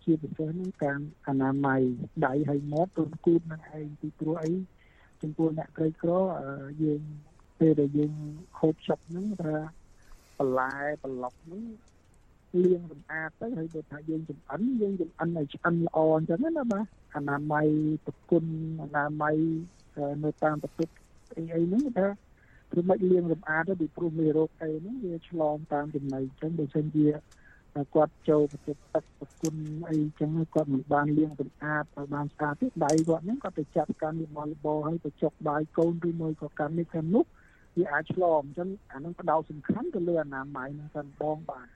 [0.03, 1.81] ជាពិសេសហ្នឹងការអនាម័យ
[2.25, 4.51] ដៃហើយមាត់ទូនគូតនឹងឯងពីព្រោះអី
[5.21, 6.11] ចំពោះអ្នកក្រីក្រ
[6.83, 7.01] យើង
[7.59, 8.13] ពេលដែលយើង
[8.59, 9.55] ហូបចុកហ្នឹងថា
[10.38, 10.73] បន្លែ
[11.03, 11.63] ប្លុកហ្នឹង
[12.63, 17.67] លាងសម្អាតទៅហើយបើថាយើងចំអិនយើងចំអិនឲ្យឆ្អិនល្អអញ្ចឹងណាបាទអនាម័យ
[18.05, 18.45] ប្រគុណ
[18.83, 19.38] អនាម័យ
[20.23, 20.89] នៅតាមប្រទេស
[21.36, 22.07] អីអីហ្នឹងថា
[22.76, 27.07] ព្រមមិនលាងសម្អាតទៅពីព្រោះមេរោគអីហ្នឹងវាឆ្លងតាមចំណីអញ្ចឹងបើមិនជា
[27.95, 29.55] គាត់ចូលប្រទេសទឹកប្រគុណ
[29.89, 37.26] អីចឹងគាត់មិនបានលាងសម្អាតឲ្យបានស្អាតទេដៃគាត់ហ្នឹងគាត់ទៅចាប់កាន់លបលបហើយទៅចុកបាយកូនឬមួយក៏កាន់នេះកាន់នោះ
[37.78, 41.67] វាអាចឆ្លងអញ្ចឹងអានឹងផ្ដោតសំខាន់ទៅលើអនាម័យហ្នឹងសិនបងបាទ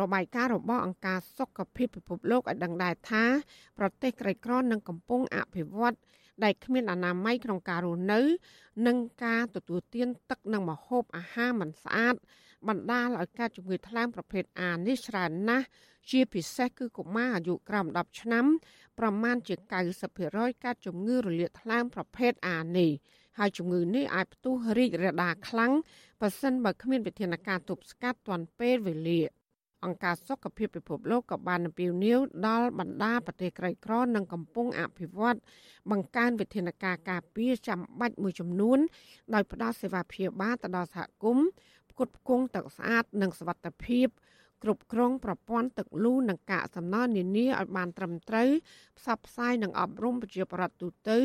[0.00, 3.24] របាយការណ៍របស់អង្គការសុខភាពពិភពលោកឲ្យដឹងដែរថា
[3.78, 5.96] ប្រទេសក្រីក្រនឹងកំពុងអភិវឌ្ឍ
[6.44, 8.20] ដែលគ្មានអនាម័យក្នុងការរស់នៅ
[8.86, 12.14] និងការទទួលទានទឹកនិងម្ហូបអាហារមិនស្អាត
[12.68, 15.66] បណ្ដាលឲ្យកើតជំងឺថ្លើមប្រភេទ A នេះច្រើនណាស់
[16.10, 18.44] ជាពិសេសគឺកុមារអាយុក្រោម10ឆ្នាំ
[18.98, 19.54] ប្រមាណជា
[20.10, 22.90] 90%កើតជំងឺរលាកថ្លើមប្រភេទ A នេះ
[23.38, 25.72] ហើយជំងឺនេះអាចផ្ទុះរីករាលដាលខ្លាំង
[26.20, 29.22] បើសិនបើគ្មានវិធានការទប់ស្កាត់ទាន់ពេលវេលា
[29.84, 35.38] អង្គការសុខភាពពិភពលោកក៏បានអំពាវនាវដល់បណ្ដាប្រទេសក្រីក្រនិងកំពុងអភិវឌ្ឍ
[35.90, 38.78] បង្កើនវិធានការការពារចាំបាច់មួយចំនួន
[39.34, 41.46] ដោយផ្ដល់សេវាព្យាបាលទៅដល់សហគមន៍
[41.90, 44.06] ផ្គត់ផ្គង់ទឹកស្អាតនិងសុវត្ថិភាព
[44.64, 48.50] គ្រប់គ្រងប្រព័ន្ធទឹកលូនិងកាកសំណល់នានាឲ្យបានត្រឹមត្រូវ
[48.98, 51.18] ផ្សព្វផ្សាយនិងអប់រំប្រជាពលរដ្ឋទូទៅ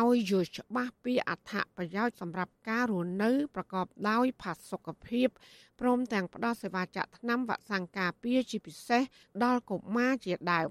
[0.00, 5.28] ឲ្យយល់ច្បាស់ពីអត្ថប្រយោជន៍សម្រាប់ការរស់នៅ ប្រកបដោយផាសុកភាព
[5.80, 9.02] ព្រមទាំងផ្ដល់សេវាចាក់ថ្នាំវ៉ាក់សាំងការពារជាពិសេស
[9.44, 10.70] ដល់កុមារជាដើម